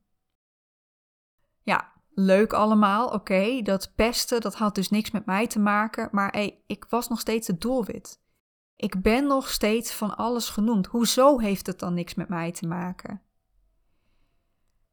Ja, 1.62 1.94
leuk 2.10 2.54
allemaal, 2.54 3.08
oké, 3.08 3.62
dat 3.62 3.92
pesten, 3.96 4.42
dat 4.42 4.56
had 4.56 4.76
dus 4.76 4.90
niks 4.90 5.12
met 5.12 5.26
mij 5.26 5.48
te 5.48 5.60
maken, 5.60 6.10
maar 6.12 6.32
hey, 6.32 6.64
ik 6.66 6.86
was 6.90 7.08
nog 7.08 7.20
steeds 7.20 7.48
het 7.48 7.62
doelwit. 7.62 8.22
Ik 8.76 9.02
ben 9.02 9.28
nog 9.28 9.50
steeds 9.50 9.94
van 9.94 10.18
alles 10.18 10.50
genoemd. 10.50 10.88
Hoezo 10.88 11.40
heeft 11.40 11.68
het 11.68 11.80
dan 11.80 11.94
niks 11.94 12.14
met 12.16 12.30
mij 12.30 12.52
te 12.52 12.68
maken? 12.68 13.22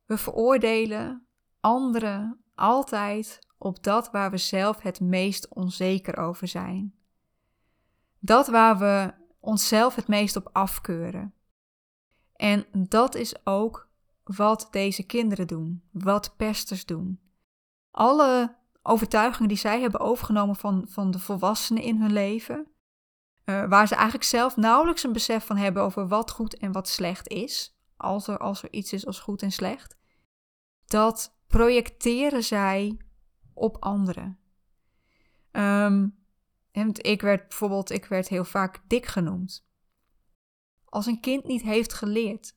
We 0.05 0.19
veroordelen 0.19 1.27
anderen 1.65 2.41
altijd 2.55 3.39
op 3.59 3.83
dat 3.83 4.11
waar 4.11 4.31
we 4.31 4.37
zelf 4.37 4.81
het 4.81 5.01
meest 5.01 5.49
onzeker 5.49 6.17
over 6.17 6.49
zijn. 6.49 6.95
Dat 8.19 8.47
waar 8.49 8.79
we 8.79 9.15
onszelf 9.41 9.95
het 9.95 10.09
meest 10.09 10.37
op 10.37 10.49
afkeuren. 10.53 11.35
En 12.37 12.67
dat 12.89 13.15
is 13.15 13.47
ook 13.47 13.89
wat 14.23 14.69
deze 14.71 15.03
kinderen 15.03 15.47
doen, 15.47 15.83
wat 15.91 16.37
pesters 16.37 16.87
doen. 16.87 17.21
Alle 17.91 18.57
overtuigingen 18.83 19.49
die 19.49 19.59
zij 19.59 19.81
hebben 19.81 20.01
overgenomen 20.01 20.57
van, 20.57 20.85
van 20.89 21.11
de 21.11 21.19
volwassenen 21.19 21.83
in 21.83 22.01
hun 22.01 22.13
leven, 22.13 22.67
uh, 23.45 23.69
waar 23.69 23.89
ze 23.89 23.95
eigenlijk 23.95 24.25
zelf 24.25 24.57
nauwelijks 24.57 25.03
een 25.03 25.13
besef 25.13 25.47
van 25.47 25.57
hebben 25.57 25.83
over 25.83 26.09
wat 26.09 26.31
goed 26.31 26.57
en 26.57 26.73
wat 26.73 26.89
slecht 26.89 27.29
is, 27.29 27.79
als 27.97 28.29
er, 28.29 28.39
als 28.39 28.63
er 28.63 28.73
iets 28.73 28.93
is 28.93 29.07
als 29.07 29.21
goed 29.21 29.43
en 29.43 29.53
slecht, 29.53 29.97
dat 30.87 31.34
projecteren 31.47 32.45
zij 32.45 33.01
op 33.53 33.77
anderen. 33.81 34.39
Um, 35.53 36.23
ik 36.93 37.23
werd 37.23 37.49
bijvoorbeeld, 37.49 37.91
ik 37.91 38.05
werd 38.05 38.29
heel 38.29 38.45
vaak 38.45 38.83
dik 38.87 39.07
genoemd. 39.07 39.67
Als 40.85 41.07
een 41.07 41.21
kind 41.21 41.45
niet 41.45 41.63
heeft 41.63 41.93
geleerd 41.93 42.57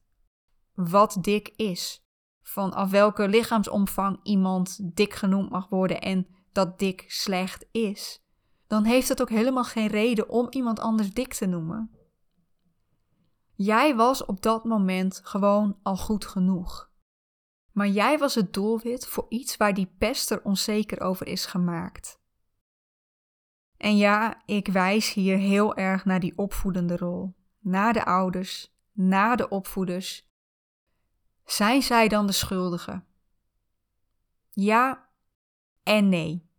wat 0.73 1.17
dik 1.21 1.47
is, 1.55 2.05
vanaf 2.41 2.91
welke 2.91 3.27
lichaamsomvang 3.27 4.19
iemand 4.23 4.95
dik 4.95 5.13
genoemd 5.13 5.49
mag 5.49 5.69
worden 5.69 6.01
en 6.01 6.27
dat 6.51 6.79
dik 6.79 7.05
slecht 7.07 7.65
is, 7.71 8.25
dan 8.67 8.83
heeft 8.83 9.09
het 9.09 9.21
ook 9.21 9.29
helemaal 9.29 9.63
geen 9.63 9.87
reden 9.87 10.29
om 10.29 10.47
iemand 10.49 10.79
anders 10.79 11.13
dik 11.13 11.33
te 11.33 11.45
noemen. 11.45 11.91
Jij 13.55 13.95
was 13.95 14.25
op 14.25 14.41
dat 14.41 14.63
moment 14.63 15.21
gewoon 15.23 15.79
al 15.83 15.97
goed 15.97 16.25
genoeg. 16.25 16.86
Maar 17.77 17.87
jij 17.87 18.17
was 18.17 18.35
het 18.35 18.53
doelwit 18.53 19.07
voor 19.07 19.25
iets 19.29 19.57
waar 19.57 19.73
die 19.73 19.93
pester 19.97 20.43
onzeker 20.43 21.01
over 21.01 21.27
is 21.27 21.45
gemaakt. 21.45 22.19
En 23.77 23.97
ja, 23.97 24.41
ik 24.45 24.67
wijs 24.67 25.13
hier 25.13 25.37
heel 25.37 25.75
erg 25.75 26.05
naar 26.05 26.19
die 26.19 26.37
opvoedende 26.37 26.97
rol, 26.97 27.35
naar 27.59 27.93
de 27.93 28.05
ouders, 28.05 28.73
naar 28.91 29.37
de 29.37 29.49
opvoeders. 29.49 30.29
Zijn 31.45 31.81
zij 31.81 32.07
dan 32.07 32.27
de 32.27 32.33
schuldigen? 32.33 33.05
Ja 34.51 35.09
en 35.83 36.09
nee. 36.09 36.49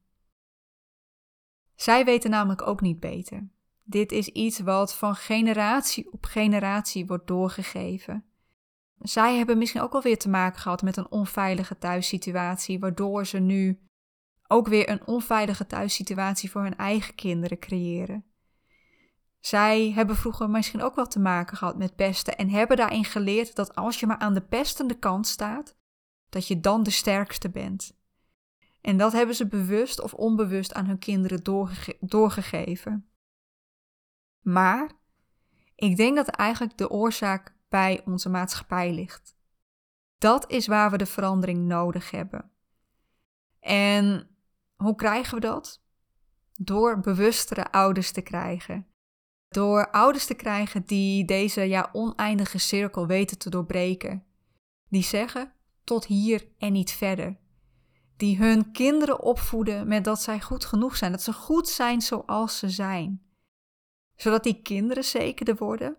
Zij 1.74 2.04
weten 2.04 2.30
namelijk 2.30 2.62
ook 2.62 2.80
niet 2.80 3.00
beter. 3.00 3.48
Dit 3.84 4.12
is 4.12 4.28
iets 4.28 4.58
wat 4.58 4.94
van 4.94 5.14
generatie 5.14 6.12
op 6.12 6.24
generatie 6.24 7.06
wordt 7.06 7.26
doorgegeven. 7.26 8.27
Zij 8.98 9.36
hebben 9.36 9.58
misschien 9.58 9.80
ook 9.80 9.94
alweer 9.94 10.18
te 10.18 10.28
maken 10.28 10.60
gehad 10.60 10.82
met 10.82 10.96
een 10.96 11.10
onveilige 11.10 11.78
thuissituatie, 11.78 12.78
waardoor 12.78 13.26
ze 13.26 13.38
nu 13.38 13.80
ook 14.46 14.68
weer 14.68 14.88
een 14.88 15.06
onveilige 15.06 15.66
thuissituatie 15.66 16.50
voor 16.50 16.62
hun 16.62 16.76
eigen 16.76 17.14
kinderen 17.14 17.58
creëren. 17.58 18.24
Zij 19.40 19.90
hebben 19.90 20.16
vroeger 20.16 20.50
misschien 20.50 20.82
ook 20.82 20.94
wel 20.94 21.06
te 21.06 21.20
maken 21.20 21.56
gehad 21.56 21.78
met 21.78 21.96
pesten 21.96 22.36
en 22.36 22.50
hebben 22.50 22.76
daarin 22.76 23.04
geleerd 23.04 23.54
dat 23.54 23.74
als 23.74 24.00
je 24.00 24.06
maar 24.06 24.18
aan 24.18 24.34
de 24.34 24.42
pestende 24.42 24.98
kant 24.98 25.26
staat, 25.26 25.76
dat 26.28 26.46
je 26.46 26.60
dan 26.60 26.82
de 26.82 26.90
sterkste 26.90 27.50
bent. 27.50 27.96
En 28.80 28.96
dat 28.96 29.12
hebben 29.12 29.34
ze 29.34 29.46
bewust 29.46 30.00
of 30.00 30.14
onbewust 30.14 30.74
aan 30.74 30.86
hun 30.86 30.98
kinderen 30.98 31.44
doorge 31.44 31.96
doorgegeven. 32.00 33.10
Maar 34.40 34.90
ik 35.74 35.96
denk 35.96 36.16
dat 36.16 36.28
eigenlijk 36.28 36.78
de 36.78 36.90
oorzaak 36.90 37.56
bij 37.68 38.02
onze 38.04 38.28
maatschappij 38.28 38.92
ligt. 38.92 39.36
Dat 40.18 40.50
is 40.50 40.66
waar 40.66 40.90
we 40.90 40.98
de 40.98 41.06
verandering 41.06 41.66
nodig 41.66 42.10
hebben. 42.10 42.50
En 43.60 44.28
hoe 44.76 44.94
krijgen 44.94 45.34
we 45.34 45.40
dat? 45.40 45.82
Door 46.54 47.00
bewustere 47.00 47.72
ouders 47.72 48.10
te 48.10 48.20
krijgen. 48.20 48.86
Door 49.48 49.90
ouders 49.90 50.26
te 50.26 50.34
krijgen 50.34 50.84
die 50.86 51.24
deze 51.24 51.60
ja, 51.60 51.88
oneindige 51.92 52.58
cirkel 52.58 53.06
weten 53.06 53.38
te 53.38 53.50
doorbreken. 53.50 54.24
Die 54.88 55.02
zeggen 55.02 55.52
tot 55.84 56.06
hier 56.06 56.48
en 56.58 56.72
niet 56.72 56.90
verder. 56.90 57.38
Die 58.16 58.36
hun 58.36 58.72
kinderen 58.72 59.20
opvoeden 59.20 59.88
met 59.88 60.04
dat 60.04 60.22
zij 60.22 60.40
goed 60.40 60.64
genoeg 60.64 60.96
zijn, 60.96 61.12
dat 61.12 61.22
ze 61.22 61.32
goed 61.32 61.68
zijn 61.68 62.00
zoals 62.00 62.58
ze 62.58 62.68
zijn. 62.68 63.22
Zodat 64.14 64.42
die 64.42 64.62
kinderen 64.62 65.04
zekerder 65.04 65.56
worden, 65.56 65.96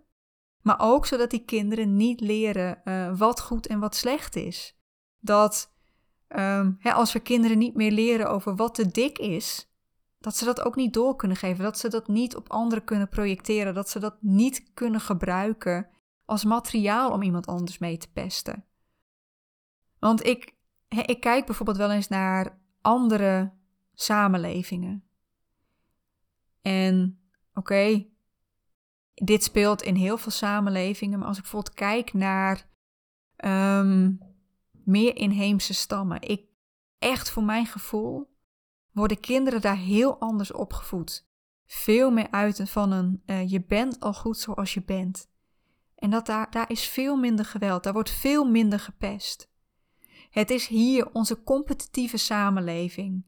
maar 0.62 0.80
ook 0.80 1.06
zodat 1.06 1.30
die 1.30 1.46
kinderen 1.46 1.96
niet 1.96 2.20
leren 2.20 2.82
uh, 2.86 3.18
wat 3.18 3.42
goed 3.42 3.68
en 3.68 3.80
wat 3.80 3.96
slecht 3.96 4.36
is. 4.36 4.78
Dat 5.20 5.74
um, 6.28 6.78
hè, 6.80 6.94
als 6.94 7.14
we 7.14 7.20
kinderen 7.20 7.58
niet 7.58 7.76
meer 7.76 7.92
leren 7.92 8.30
over 8.30 8.56
wat 8.56 8.76
te 8.76 8.92
dik 8.92 9.18
is, 9.18 9.74
dat 10.20 10.36
ze 10.36 10.46
dat 10.46 10.62
ook 10.62 10.76
niet 10.76 10.94
door 10.94 11.16
kunnen 11.16 11.38
geven, 11.38 11.64
dat 11.64 11.78
ze 11.78 11.90
dat 11.90 12.08
niet 12.08 12.36
op 12.36 12.50
anderen 12.50 12.84
kunnen 12.84 13.10
projecteren, 13.10 13.74
dat 13.74 13.90
ze 13.90 14.00
dat 14.00 14.18
niet 14.22 14.74
kunnen 14.74 15.02
gebruiken 15.02 15.90
als 16.26 16.44
materiaal 16.44 17.12
om 17.12 17.22
iemand 17.22 17.48
anders 17.48 17.78
mee 17.78 17.98
te 17.98 18.12
pesten. 18.12 18.66
Want 20.00 20.26
ik, 20.26 20.56
hè, 20.88 21.02
ik 21.02 21.20
kijk 21.20 21.46
bijvoorbeeld 21.46 21.78
wel 21.78 21.92
eens 21.92 22.08
naar 22.08 22.60
andere 22.82 23.54
samenlevingen. 23.94 25.04
En 26.62 27.20
oké, 27.54 28.06
dit 29.24 29.44
speelt 29.44 29.82
in 29.82 29.96
heel 29.96 30.18
veel 30.18 30.32
samenlevingen, 30.32 31.20
maar 31.20 31.28
als 31.28 31.38
ik 31.38 31.44
bijvoorbeeld 31.44 31.76
kijk 31.76 32.14
naar 32.14 32.68
um, 33.46 34.20
meer 34.84 35.16
inheemse 35.16 35.74
stammen. 35.74 36.22
Ik, 36.22 36.46
echt 37.00 37.30
voor 37.30 37.44
mijn 37.44 37.66
gevoel, 37.66 38.34
worden 38.92 39.20
kinderen 39.20 39.62
daar 39.62 39.78
heel 39.78 40.20
anders 40.20 40.52
opgevoed. 40.52 41.28
Veel 41.66 42.12
meer 42.12 42.32
uit 42.32 42.70
van 42.70 42.92
een 42.92 43.24
uh, 43.26 43.50
je 43.50 43.64
bent 43.64 44.00
al 44.00 44.14
goed 44.14 44.38
zoals 44.38 44.74
je 44.74 44.84
bent. 44.84 45.30
En 45.96 46.10
dat 46.10 46.26
daar, 46.26 46.52
daar 46.52 46.70
is 46.70 46.88
veel 46.88 47.16
minder 47.16 47.46
geweld, 47.46 47.84
daar 47.84 47.94
wordt 47.94 48.12
veel 48.12 48.46
minder 48.46 48.80
gepest. 48.80 49.52
Het 50.30 50.50
is 50.50 50.68
hier 50.68 51.12
onze 51.12 51.44
competitieve 51.44 52.18
samenleving, 52.18 53.26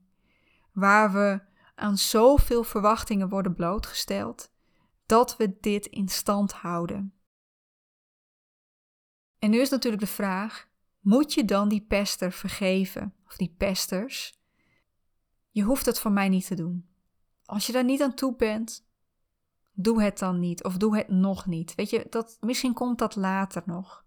waar 0.71 1.11
we 1.11 1.41
aan 1.75 1.97
zoveel 1.97 2.63
verwachtingen 2.63 3.29
worden 3.29 3.55
blootgesteld, 3.55 4.50
dat 5.11 5.37
we 5.37 5.57
dit 5.59 5.85
in 5.85 6.07
stand 6.07 6.51
houden. 6.51 7.13
En 9.39 9.49
nu 9.49 9.59
is 9.59 9.69
natuurlijk 9.69 10.01
de 10.01 10.07
vraag: 10.07 10.69
moet 10.99 11.33
je 11.33 11.45
dan 11.45 11.69
die 11.69 11.81
pester 11.81 12.31
vergeven, 12.31 13.15
of 13.25 13.35
die 13.35 13.55
pesters? 13.57 14.39
Je 15.49 15.63
hoeft 15.63 15.85
het 15.85 15.99
voor 15.99 16.11
mij 16.11 16.29
niet 16.29 16.47
te 16.47 16.55
doen. 16.55 16.89
Als 17.45 17.65
je 17.65 17.71
daar 17.71 17.83
niet 17.83 18.01
aan 18.01 18.13
toe 18.13 18.35
bent, 18.35 18.87
doe 19.71 20.03
het 20.03 20.19
dan 20.19 20.39
niet, 20.39 20.63
of 20.63 20.77
doe 20.77 20.97
het 20.97 21.07
nog 21.07 21.45
niet. 21.45 21.75
Weet 21.75 21.89
je, 21.89 22.07
dat, 22.09 22.37
misschien 22.39 22.73
komt 22.73 22.99
dat 22.99 23.15
later 23.15 23.63
nog. 23.65 24.05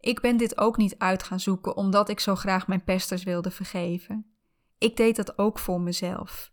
Ik 0.00 0.20
ben 0.20 0.36
dit 0.36 0.58
ook 0.58 0.76
niet 0.76 0.98
uit 0.98 1.22
gaan 1.22 1.40
zoeken 1.40 1.76
omdat 1.76 2.08
ik 2.08 2.20
zo 2.20 2.34
graag 2.34 2.66
mijn 2.66 2.84
pesters 2.84 3.22
wilde 3.22 3.50
vergeven. 3.50 4.34
Ik 4.78 4.96
deed 4.96 5.16
dat 5.16 5.38
ook 5.38 5.58
voor 5.58 5.80
mezelf. 5.80 6.52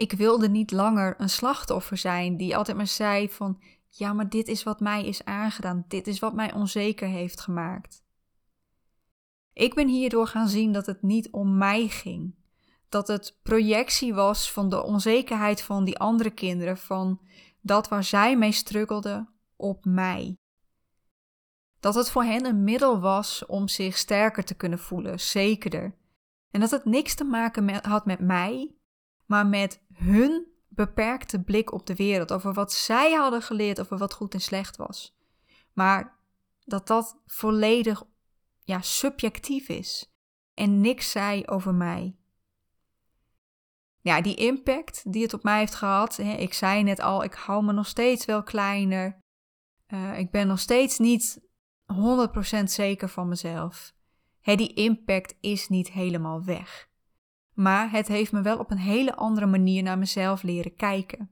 Ik 0.00 0.12
wilde 0.12 0.48
niet 0.48 0.70
langer 0.70 1.14
een 1.18 1.30
slachtoffer 1.30 1.96
zijn 1.96 2.36
die 2.36 2.56
altijd 2.56 2.76
maar 2.76 2.86
zei 2.86 3.30
van 3.30 3.62
ja, 3.88 4.12
maar 4.12 4.28
dit 4.28 4.48
is 4.48 4.62
wat 4.62 4.80
mij 4.80 5.06
is 5.06 5.24
aangedaan. 5.24 5.84
Dit 5.88 6.06
is 6.06 6.18
wat 6.18 6.34
mij 6.34 6.52
onzeker 6.52 7.08
heeft 7.08 7.40
gemaakt. 7.40 8.02
Ik 9.52 9.74
ben 9.74 9.88
hierdoor 9.88 10.26
gaan 10.26 10.48
zien 10.48 10.72
dat 10.72 10.86
het 10.86 11.02
niet 11.02 11.30
om 11.30 11.56
mij 11.56 11.88
ging. 11.88 12.34
Dat 12.88 13.08
het 13.08 13.38
projectie 13.42 14.14
was 14.14 14.52
van 14.52 14.68
de 14.68 14.82
onzekerheid 14.82 15.62
van 15.62 15.84
die 15.84 15.98
andere 15.98 16.30
kinderen, 16.30 16.78
van 16.78 17.20
dat 17.60 17.88
waar 17.88 18.04
zij 18.04 18.36
mee 18.36 18.52
struggelden, 18.52 19.28
op 19.56 19.84
mij. 19.84 20.36
Dat 21.80 21.94
het 21.94 22.10
voor 22.10 22.24
hen 22.24 22.46
een 22.46 22.64
middel 22.64 23.00
was 23.00 23.46
om 23.46 23.68
zich 23.68 23.96
sterker 23.96 24.44
te 24.44 24.54
kunnen 24.54 24.78
voelen, 24.78 25.20
zekerder. 25.20 25.94
En 26.50 26.60
dat 26.60 26.70
het 26.70 26.84
niks 26.84 27.14
te 27.14 27.24
maken 27.24 27.84
had 27.86 28.06
met 28.06 28.20
mij, 28.20 28.74
maar 29.30 29.46
met 29.46 29.80
hun 30.00 30.46
beperkte 30.68 31.42
blik 31.42 31.72
op 31.72 31.86
de 31.86 31.94
wereld, 31.94 32.32
over 32.32 32.52
wat 32.52 32.72
zij 32.72 33.12
hadden 33.12 33.42
geleerd 33.42 33.80
over 33.80 33.98
wat 33.98 34.12
goed 34.12 34.34
en 34.34 34.40
slecht 34.40 34.76
was. 34.76 35.16
Maar 35.72 36.18
dat 36.64 36.86
dat 36.86 37.20
volledig 37.26 38.02
ja, 38.62 38.80
subjectief 38.80 39.68
is 39.68 40.12
en 40.54 40.80
niks 40.80 41.10
zei 41.10 41.42
over 41.46 41.74
mij. 41.74 42.14
ja, 44.02 44.20
die 44.20 44.34
impact 44.34 45.12
die 45.12 45.22
het 45.22 45.34
op 45.34 45.42
mij 45.42 45.58
heeft 45.58 45.74
gehad. 45.74 46.16
Hè, 46.16 46.32
ik 46.32 46.54
zei 46.54 46.82
net 46.82 47.00
al, 47.00 47.24
ik 47.24 47.34
hou 47.34 47.64
me 47.64 47.72
nog 47.72 47.86
steeds 47.86 48.24
wel 48.24 48.42
kleiner. 48.42 49.20
Uh, 49.88 50.18
ik 50.18 50.30
ben 50.30 50.46
nog 50.46 50.58
steeds 50.58 50.98
niet 50.98 51.40
100% 51.92 52.62
zeker 52.64 53.08
van 53.08 53.28
mezelf. 53.28 53.94
Hè, 54.40 54.54
die 54.54 54.74
impact 54.74 55.34
is 55.40 55.68
niet 55.68 55.90
helemaal 55.90 56.44
weg. 56.44 56.89
Maar 57.60 57.90
het 57.90 58.08
heeft 58.08 58.32
me 58.32 58.40
wel 58.40 58.58
op 58.58 58.70
een 58.70 58.78
hele 58.78 59.14
andere 59.14 59.46
manier 59.46 59.82
naar 59.82 59.98
mezelf 59.98 60.42
leren 60.42 60.76
kijken. 60.76 61.30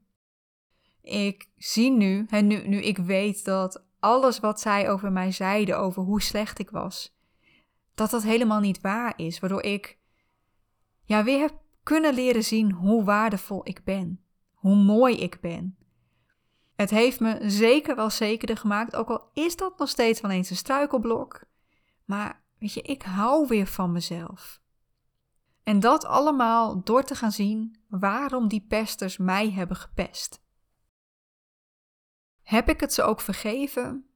Ik 1.03 1.49
zie 1.57 1.91
nu, 1.91 2.27
hè, 2.29 2.41
nu, 2.41 2.69
nu 2.69 2.83
ik 2.83 2.99
weet 2.99 3.45
dat 3.45 3.85
alles 3.99 4.41
wat 4.41 4.61
zij 4.61 4.91
over 4.91 5.13
mij 5.13 5.33
zeiden, 5.33 5.79
over 5.79 6.03
hoe 6.03 6.23
slecht 6.23 6.59
ik 6.59 6.71
was, 6.71 7.17
dat 7.95 8.11
dat 8.11 8.23
helemaal 8.23 8.61
niet 8.61 8.81
waar 8.81 9.13
is. 9.17 9.39
Waardoor 9.39 9.63
ik 9.63 9.99
ja, 11.05 11.25
weer 11.25 11.41
heb 11.41 11.55
kunnen 11.83 12.15
leren 12.15 12.45
zien 12.45 12.73
hoe 12.73 13.05
waardevol 13.05 13.61
ik 13.69 13.85
ben. 13.85 14.21
Hoe 14.53 14.77
mooi 14.77 15.17
ik 15.17 15.41
ben. 15.41 15.77
Het 16.77 16.91
heeft 16.91 17.21
me 17.21 17.51
zeker 17.51 17.97
wel 17.97 18.11
zekerder 18.11 18.57
gemaakt, 18.57 18.97
ook 18.97 19.09
al 19.09 19.31
is 19.33 19.57
dat 19.57 19.79
nog 19.79 19.89
steeds 19.89 20.21
wel 20.21 20.31
eens 20.31 20.51
een 20.51 20.57
struikelblok. 20.57 21.45
Maar 22.05 22.43
weet 22.59 22.73
je, 22.73 22.83
ik 22.83 23.03
hou 23.03 23.47
weer 23.47 23.67
van 23.67 23.93
mezelf. 23.93 24.61
En 25.69 25.81
dat 25.81 26.05
allemaal 26.05 26.83
door 26.85 27.05
te 27.05 27.15
gaan 27.15 27.33
zien 27.33 27.81
waarom 27.89 28.49
die 28.49 28.67
pesters 28.69 29.17
mij 29.17 29.51
hebben 29.51 29.77
gepest. 29.77 30.43
Heb 32.43 32.69
ik 32.69 32.81
het 32.81 32.93
ze 32.93 33.03
ook 33.03 33.21
vergeven? 33.21 34.09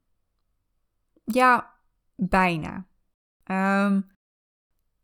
Ja, 1.24 1.74
bijna. 2.14 2.86
Um, 3.44 4.10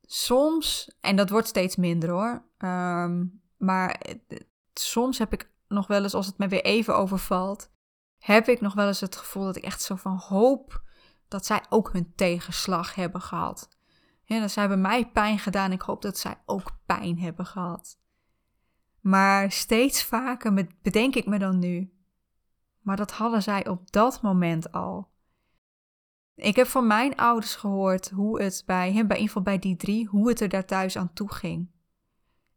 soms, 0.02 0.96
en 1.00 1.16
dat 1.16 1.30
wordt 1.30 1.48
steeds 1.48 1.76
minder 1.76 2.10
hoor, 2.10 2.44
ehm, 2.58 3.26
maar 3.56 4.02
soms 4.74 5.18
heb 5.18 5.32
ik 5.32 5.50
nog 5.66 5.86
wel 5.86 6.02
eens, 6.02 6.14
als 6.14 6.26
het 6.26 6.38
me 6.38 6.48
weer 6.48 6.64
even 6.64 6.96
overvalt, 6.96 7.70
heb 8.18 8.48
ik 8.48 8.60
nog 8.60 8.74
wel 8.74 8.86
eens 8.86 9.00
het 9.00 9.16
gevoel 9.16 9.44
dat 9.44 9.56
ik 9.56 9.64
echt 9.64 9.82
zo 9.82 9.94
van 9.94 10.16
hoop 10.16 10.82
dat 11.28 11.46
zij 11.46 11.64
ook 11.68 11.92
hun 11.92 12.12
tegenslag 12.14 12.94
hebben 12.94 13.20
gehad. 13.20 13.77
Ja, 14.28 14.40
dat 14.40 14.54
hebben 14.54 14.80
mij 14.80 15.06
pijn 15.06 15.38
gedaan. 15.38 15.72
Ik 15.72 15.80
hoop 15.80 16.02
dat 16.02 16.18
zij 16.18 16.38
ook 16.44 16.78
pijn 16.86 17.18
hebben 17.18 17.46
gehad. 17.46 17.98
Maar 19.00 19.52
steeds 19.52 20.04
vaker 20.04 20.66
bedenk 20.82 21.14
ik 21.14 21.26
me 21.26 21.38
dan 21.38 21.58
nu. 21.58 21.92
Maar 22.80 22.96
dat 22.96 23.10
hadden 23.10 23.42
zij 23.42 23.66
op 23.66 23.92
dat 23.92 24.22
moment 24.22 24.72
al. 24.72 25.08
Ik 26.34 26.56
heb 26.56 26.66
van 26.66 26.86
mijn 26.86 27.16
ouders 27.16 27.54
gehoord 27.54 28.10
hoe 28.10 28.42
het 28.42 28.62
bij 28.66 28.92
hem, 28.92 29.06
bij 29.06 29.30
bij 29.42 29.58
die 29.58 29.76
drie, 29.76 30.06
hoe 30.06 30.28
het 30.28 30.40
er 30.40 30.48
daar 30.48 30.66
thuis 30.66 30.96
aan 30.96 31.12
toe 31.12 31.32
ging. 31.32 31.70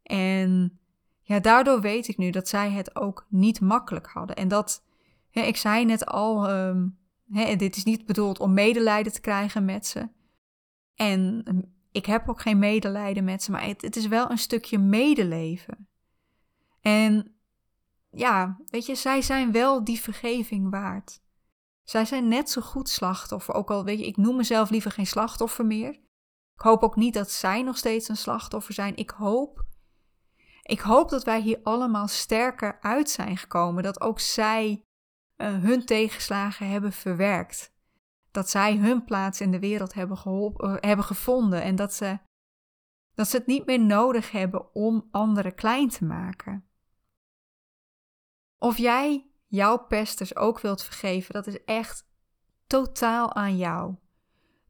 En 0.02 0.78
ja, 1.20 1.40
daardoor 1.40 1.80
weet 1.80 2.08
ik 2.08 2.16
nu 2.16 2.30
dat 2.30 2.48
zij 2.48 2.70
het 2.70 2.96
ook 2.96 3.26
niet 3.28 3.60
makkelijk 3.60 4.06
hadden. 4.06 4.36
En 4.36 4.48
dat, 4.48 4.84
ik 5.30 5.56
zei 5.56 5.84
net 5.84 6.06
al, 6.06 6.50
um, 6.50 6.98
hè, 7.30 7.56
dit 7.56 7.76
is 7.76 7.84
niet 7.84 8.06
bedoeld 8.06 8.38
om 8.38 8.52
medelijden 8.52 9.12
te 9.12 9.20
krijgen 9.20 9.64
met 9.64 9.86
ze. 9.86 10.08
En 11.02 11.42
ehm, 11.44 11.60
ik 11.92 12.06
heb 12.06 12.28
ook 12.28 12.40
geen 12.40 12.58
medelijden 12.58 13.24
met 13.24 13.42
ze, 13.42 13.50
maar 13.50 13.66
het, 13.66 13.96
is 13.96 14.06
wel 14.06 14.30
een 14.30 14.38
stukje 14.38 14.78
medeleven. 14.78 15.88
En 16.80 17.36
ja, 18.10 18.60
weet 18.66 18.86
je, 18.86 18.94
zij 18.94 19.22
zijn 19.22 19.52
wel 19.52 19.84
die 19.84 20.00
vergeving 20.00 20.70
waard. 20.70 21.20
Zij 21.82 22.04
zijn 22.04 22.28
net 22.28 22.50
zo 22.50 22.60
goed 22.60 22.88
slachtoffer. 22.88 23.54
Ook 23.54 23.70
al 23.70 23.84
weet 23.84 23.98
je, 23.98 24.06
ik 24.06 24.16
noem 24.16 24.36
mezelf 24.36 24.70
liever 24.70 24.90
geen 24.90 25.06
slachtoffer 25.06 25.66
meer. 25.66 25.90
Ik 26.54 26.60
hoop 26.60 26.82
ook 26.82 26.96
niet 26.96 27.14
dat 27.14 27.30
zij 27.30 27.62
nog 27.62 27.76
steeds 27.76 28.08
een 28.08 28.16
slachtoffer 28.16 28.74
zijn. 28.74 28.96
Ik 28.96 29.10
hoop, 29.10 29.64
ik 30.62 30.80
hoop 30.80 31.08
dat 31.08 31.24
wij 31.24 31.40
hier 31.40 31.60
allemaal 31.62 32.08
sterker 32.08 32.78
uit 32.80 33.10
zijn 33.10 33.36
gekomen. 33.36 33.82
Dat 33.82 34.00
ook 34.00 34.20
zij 34.20 34.84
uh, 35.36 35.58
hun 35.58 35.84
tegenslagen 35.84 36.68
hebben 36.68 36.92
verwerkt. 36.92 37.71
Dat 38.32 38.50
zij 38.50 38.76
hun 38.76 39.04
plaats 39.04 39.40
in 39.40 39.50
de 39.50 39.58
wereld 39.58 39.94
hebben, 39.94 40.18
uh, 40.26 40.76
hebben 40.80 41.04
gevonden. 41.04 41.62
En 41.62 41.76
dat 41.76 41.94
ze, 41.94 42.18
dat 43.14 43.28
ze 43.28 43.36
het 43.36 43.46
niet 43.46 43.66
meer 43.66 43.80
nodig 43.80 44.30
hebben 44.30 44.74
om 44.74 45.08
anderen 45.10 45.54
klein 45.54 45.88
te 45.88 46.04
maken. 46.04 46.64
Of 48.58 48.78
jij 48.78 49.26
jouw 49.46 49.78
pesters 49.86 50.36
ook 50.36 50.60
wilt 50.60 50.82
vergeven, 50.82 51.34
dat 51.34 51.46
is 51.46 51.64
echt 51.64 52.06
totaal 52.66 53.34
aan 53.34 53.56
jou. 53.56 53.94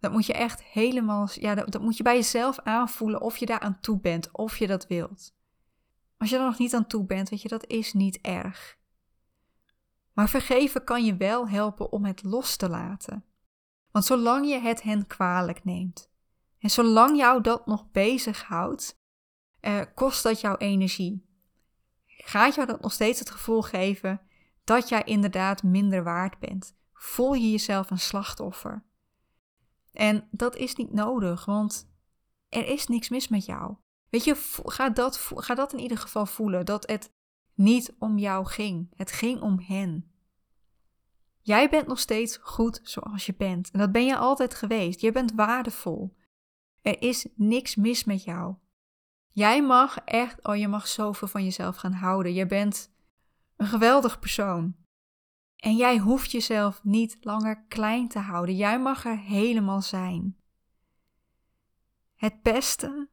Dat 0.00 0.12
moet 0.12 0.26
je 0.26 0.32
echt 0.32 0.62
helemaal, 0.62 1.28
ja, 1.32 1.54
dat, 1.54 1.72
dat 1.72 1.82
moet 1.82 1.96
je 1.96 2.02
bij 2.02 2.14
jezelf 2.14 2.58
aanvoelen 2.58 3.20
of 3.20 3.36
je 3.36 3.46
daar 3.46 3.60
aan 3.60 3.80
toe 3.80 4.00
bent, 4.00 4.30
of 4.32 4.56
je 4.56 4.66
dat 4.66 4.86
wilt. 4.86 5.34
Als 6.18 6.30
je 6.30 6.36
er 6.36 6.44
nog 6.44 6.58
niet 6.58 6.74
aan 6.74 6.86
toe 6.86 7.04
bent, 7.04 7.28
weet 7.28 7.42
je, 7.42 7.48
dat 7.48 7.66
is 7.66 7.92
niet 7.92 8.20
erg. 8.20 8.78
Maar 10.12 10.28
vergeven 10.28 10.84
kan 10.84 11.04
je 11.04 11.16
wel 11.16 11.48
helpen 11.48 11.92
om 11.92 12.04
het 12.04 12.22
los 12.22 12.56
te 12.56 12.68
laten. 12.68 13.24
Want 13.92 14.04
zolang 14.04 14.48
je 14.48 14.58
het 14.58 14.82
hen 14.82 15.06
kwalijk 15.06 15.64
neemt, 15.64 16.10
en 16.58 16.70
zolang 16.70 17.16
jou 17.16 17.40
dat 17.40 17.66
nog 17.66 17.90
bezighoudt, 17.90 19.00
eh, 19.60 19.80
kost 19.94 20.22
dat 20.22 20.40
jouw 20.40 20.56
energie. 20.56 21.26
Gaat 22.06 22.54
jou 22.54 22.66
dat 22.66 22.80
nog 22.80 22.92
steeds 22.92 23.18
het 23.18 23.30
gevoel 23.30 23.62
geven 23.62 24.20
dat 24.64 24.88
jij 24.88 25.02
inderdaad 25.04 25.62
minder 25.62 26.04
waard 26.04 26.38
bent. 26.38 26.76
Voel 26.92 27.32
je 27.32 27.50
jezelf 27.50 27.90
een 27.90 27.98
slachtoffer. 27.98 28.84
En 29.92 30.28
dat 30.30 30.56
is 30.56 30.74
niet 30.74 30.92
nodig, 30.92 31.44
want 31.44 31.90
er 32.48 32.66
is 32.66 32.86
niks 32.86 33.08
mis 33.08 33.28
met 33.28 33.44
jou. 33.44 33.76
Weet 34.08 34.24
je, 34.24 34.34
ga 34.64 34.90
dat, 34.90 35.16
ga 35.34 35.54
dat 35.54 35.72
in 35.72 35.78
ieder 35.78 35.98
geval 35.98 36.26
voelen, 36.26 36.66
dat 36.66 36.86
het 36.86 37.12
niet 37.54 37.94
om 37.98 38.18
jou 38.18 38.46
ging. 38.46 38.92
Het 38.96 39.12
ging 39.12 39.40
om 39.40 39.60
hen. 39.60 40.11
Jij 41.42 41.68
bent 41.68 41.86
nog 41.86 41.98
steeds 41.98 42.38
goed 42.42 42.80
zoals 42.82 43.26
je 43.26 43.34
bent. 43.34 43.70
En 43.70 43.78
dat 43.78 43.92
ben 43.92 44.04
je 44.04 44.16
altijd 44.16 44.54
geweest. 44.54 45.00
Je 45.00 45.12
bent 45.12 45.32
waardevol. 45.32 46.16
Er 46.80 47.02
is 47.02 47.26
niks 47.34 47.74
mis 47.74 48.04
met 48.04 48.24
jou. 48.24 48.54
Jij 49.28 49.62
mag 49.62 49.98
echt, 49.98 50.44
oh 50.44 50.56
je 50.56 50.68
mag 50.68 50.86
zoveel 50.86 51.28
van 51.28 51.44
jezelf 51.44 51.76
gaan 51.76 51.92
houden. 51.92 52.34
Je 52.34 52.46
bent 52.46 52.92
een 53.56 53.66
geweldig 53.66 54.18
persoon. 54.18 54.76
En 55.56 55.76
jij 55.76 55.98
hoeft 55.98 56.30
jezelf 56.30 56.84
niet 56.84 57.16
langer 57.20 57.64
klein 57.68 58.08
te 58.08 58.18
houden. 58.18 58.56
Jij 58.56 58.80
mag 58.80 59.04
er 59.04 59.18
helemaal 59.18 59.82
zijn. 59.82 60.36
Het 62.14 62.42
beste, 62.42 63.08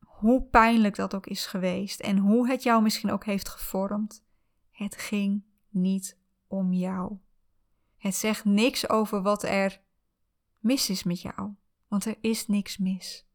hoe 0.00 0.42
pijnlijk 0.42 0.96
dat 0.96 1.14
ook 1.14 1.26
is 1.26 1.46
geweest 1.46 2.00
en 2.00 2.18
hoe 2.18 2.48
het 2.48 2.62
jou 2.62 2.82
misschien 2.82 3.10
ook 3.10 3.24
heeft 3.24 3.48
gevormd, 3.48 4.24
het 4.70 4.96
ging 4.96 5.44
niet 5.68 6.18
om 6.46 6.72
jou. 6.72 7.18
Het 8.00 8.14
zegt 8.14 8.44
niks 8.44 8.88
over 8.88 9.22
wat 9.22 9.42
er 9.42 9.80
mis 10.58 10.90
is 10.90 11.02
met 11.02 11.20
jou, 11.20 11.54
want 11.88 12.04
er 12.04 12.16
is 12.20 12.46
niks 12.46 12.78
mis. 12.78 13.26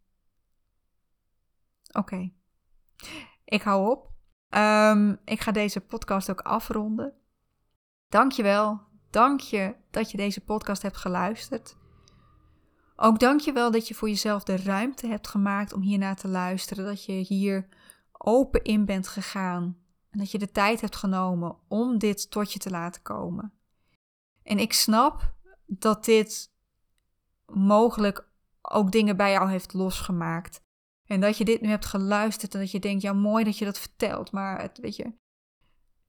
Oké, 1.92 2.32
ik 3.46 3.62
hou 3.62 3.90
op. 3.92 4.14
Um, 4.50 5.20
ik 5.26 5.40
ga 5.40 5.52
deze 5.52 5.82
podcast 5.82 6.30
ook 6.30 6.42
afronden. 6.42 7.14
Dankjewel. 8.10 8.82
Dank 9.10 9.40
je 9.40 9.76
dat 9.90 10.12
je 10.12 10.18
deze 10.18 10.42
podcast 10.42 10.82
hebt 10.82 10.98
geluisterd. 10.98 11.78
Ook 12.96 13.20
dank 13.20 13.40
je 13.40 13.52
wel 13.52 13.72
dat 13.72 13.88
je 13.88 13.96
voor 13.96 14.10
jezelf 14.10 14.44
de 14.44 14.58
ruimte 14.58 15.08
hebt 15.08 15.28
gemaakt 15.28 15.74
om 15.74 15.82
hiernaar 15.82 16.16
te 16.16 16.28
luisteren. 16.28 16.86
Dat 16.86 17.06
je 17.06 17.12
hier 17.12 17.68
open 18.12 18.64
in 18.64 18.86
bent 18.86 19.08
gegaan. 19.08 19.78
En 20.10 20.20
dat 20.20 20.32
je 20.32 20.38
de 20.38 20.52
tijd 20.52 20.82
hebt 20.82 20.96
genomen 20.96 21.58
om 21.68 21.98
dit 21.98 22.32
tot 22.32 22.54
je 22.54 22.60
te 22.60 22.70
laten 22.70 23.02
komen. 23.02 23.54
En 24.46 24.60
ik 24.60 24.74
snap 24.74 25.34
dat 25.66 26.06
dit 26.06 26.54
mogelijk 27.46 28.30
ook 28.62 28.92
dingen 28.92 29.18
bij 29.18 29.32
jou 29.32 29.50
heeft 29.50 29.74
losgemaakt. 29.74 30.62
En 31.06 31.22
dat 31.22 31.38
je 31.38 31.46
dit 31.46 31.62
nu 31.62 31.70
hebt 31.70 31.86
geluisterd 31.86 32.54
en 32.54 32.60
dat 32.60 32.72
je 32.72 32.80
denkt, 32.80 33.02
ja 33.02 33.14
mooi 33.14 33.44
dat 33.44 33.58
je 33.58 33.66
dat 33.66 33.80
vertelt, 33.80 34.32
maar 34.32 34.62
het, 34.62 34.78
weet 34.78 34.96
je, 34.96 35.14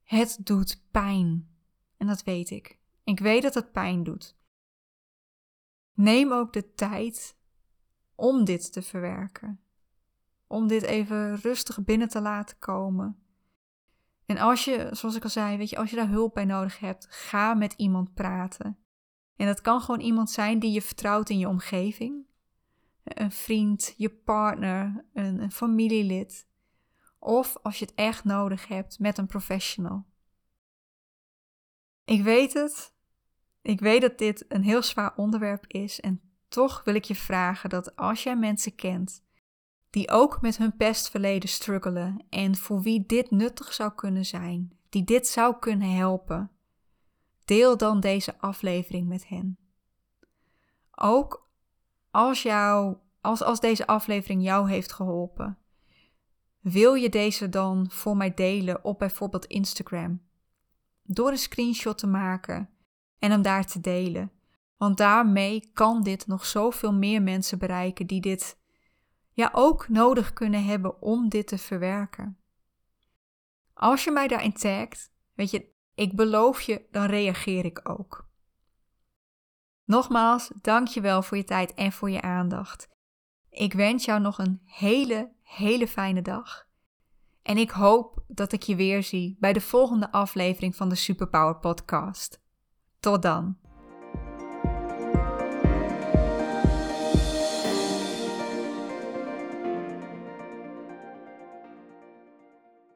het 0.03 0.37
doet 0.41 0.83
pijn. 0.91 1.55
En 1.97 2.07
dat 2.07 2.23
weet 2.23 2.49
ik. 2.49 2.79
Ik 3.03 3.19
weet 3.19 3.41
dat 3.41 3.53
het 3.53 3.71
pijn 3.71 4.03
doet. 4.03 4.37
Neem 5.93 6.31
ook 6.31 6.53
de 6.53 6.73
tijd 6.73 7.37
om 8.15 8.45
dit 8.45 8.71
te 8.73 8.81
verwerken. 8.81 9.61
Om 10.47 10.67
dit 10.67 10.81
even 10.83 11.35
rustig 11.35 11.83
binnen 11.83 12.07
te 12.07 12.21
laten 12.21 12.59
komen. 12.59 13.26
En 14.27 14.37
als 14.37 14.65
je, 14.65 14.89
zoals 14.91 15.15
ik 15.15 15.23
al 15.23 15.29
zei, 15.29 15.57
weet 15.57 15.69
je, 15.69 15.77
als 15.77 15.89
je 15.89 15.95
daar 15.95 16.09
hulp 16.09 16.33
bij 16.33 16.45
nodig 16.45 16.79
hebt, 16.79 17.07
ga 17.09 17.53
met 17.53 17.73
iemand 17.73 18.13
praten. 18.13 18.77
En 19.35 19.45
dat 19.45 19.61
kan 19.61 19.81
gewoon 19.81 19.99
iemand 19.99 20.29
zijn 20.29 20.59
die 20.59 20.71
je 20.71 20.81
vertrouwt 20.81 21.29
in 21.29 21.39
je 21.39 21.47
omgeving 21.47 22.27
een 23.13 23.31
vriend, 23.31 23.93
je 23.97 24.09
partner, 24.09 25.05
een, 25.13 25.51
familielid. 25.51 26.47
Of 27.19 27.57
als 27.61 27.79
je 27.79 27.85
het 27.85 27.93
echt 27.93 28.23
nodig 28.23 28.67
hebt 28.67 28.99
met 28.99 29.17
een 29.17 29.27
professional. 29.27 30.05
Ik 32.03 32.23
weet 32.23 32.53
het. 32.53 32.93
Ik 33.61 33.79
weet 33.79 34.01
dat 34.01 34.17
dit 34.17 34.45
een 34.47 34.63
heel 34.63 34.83
zwaar 34.83 35.15
onderwerp 35.15 35.65
is. 35.67 35.99
En 35.99 36.21
toch 36.47 36.83
wil 36.83 36.95
ik 36.95 37.03
je 37.03 37.15
vragen 37.15 37.69
dat 37.69 37.95
als 37.95 38.23
jij 38.23 38.37
mensen 38.37 38.75
kent 38.75 39.25
die 39.89 40.11
ook 40.11 40.41
met 40.41 40.57
hun 40.57 40.75
pestverleden 40.75 41.49
struggelen 41.49 42.25
en 42.29 42.55
voor 42.55 42.81
wie 42.81 43.05
dit 43.05 43.31
nuttig 43.31 43.73
zou 43.73 43.91
kunnen 43.95 44.25
zijn, 44.25 44.77
die 44.89 45.03
dit 45.03 45.27
zou 45.27 45.55
kunnen 45.59 45.95
helpen. 45.95 46.51
Deel 47.45 47.77
dan 47.77 47.99
deze 47.99 48.39
aflevering 48.39 49.07
met 49.07 49.27
hen. 49.27 49.57
Ook 50.91 51.49
als, 52.11 52.41
jou, 52.41 52.97
als, 53.21 53.43
als 53.43 53.59
deze 53.59 53.87
aflevering 53.87 54.43
jou 54.43 54.69
heeft 54.69 54.93
geholpen, 54.93 55.57
wil 56.59 56.93
je 56.93 57.09
deze 57.09 57.49
dan 57.49 57.85
voor 57.89 58.17
mij 58.17 58.33
delen 58.33 58.83
op 58.83 58.99
bijvoorbeeld 58.99 59.45
Instagram? 59.45 60.21
Door 61.03 61.31
een 61.31 61.37
screenshot 61.37 61.97
te 61.97 62.07
maken 62.07 62.69
en 63.19 63.31
hem 63.31 63.41
daar 63.41 63.65
te 63.65 63.79
delen. 63.79 64.31
Want 64.77 64.97
daarmee 64.97 65.69
kan 65.73 66.03
dit 66.03 66.27
nog 66.27 66.45
zoveel 66.45 66.93
meer 66.93 67.21
mensen 67.21 67.57
bereiken 67.57 68.07
die 68.07 68.21
dit 68.21 68.57
ja 69.37 69.49
ook 69.53 69.89
nodig 69.89 70.33
kunnen 70.33 70.65
hebben 70.65 71.01
om 71.01 71.29
dit 71.29 71.47
te 71.47 71.57
verwerken. 71.57 72.37
Als 73.73 74.03
je 74.03 74.11
mij 74.11 74.27
daarin 74.27 74.53
tagt, 74.53 75.11
weet 75.33 75.51
je, 75.51 75.71
ik 75.95 76.15
beloof 76.15 76.61
je, 76.61 76.87
dan 76.91 77.05
reageer 77.05 77.65
ik 77.65 77.89
ook. 77.89 78.29
Nogmaals, 79.83 80.51
dank 80.61 80.87
je 80.87 81.01
wel 81.01 81.21
voor 81.21 81.37
je 81.37 81.43
tijd 81.43 81.73
en 81.73 81.91
voor 81.91 82.09
je 82.09 82.21
aandacht. 82.21 82.89
Ik 83.49 83.73
wens 83.73 84.05
jou 84.05 84.21
nog 84.21 84.37
een 84.37 84.61
hele, 84.65 85.31
hele 85.43 85.87
fijne 85.87 86.21
dag. 86.21 86.67
En 87.41 87.57
ik 87.57 87.69
hoop 87.69 88.23
dat 88.27 88.51
ik 88.51 88.63
je 88.63 88.75
weer 88.75 89.03
zie 89.03 89.37
bij 89.39 89.53
de 89.53 89.61
volgende 89.61 90.11
aflevering 90.11 90.75
van 90.75 90.89
de 90.89 90.95
Superpower 90.95 91.55
Podcast. 91.55 92.41
Tot 92.99 93.21
dan. 93.21 93.66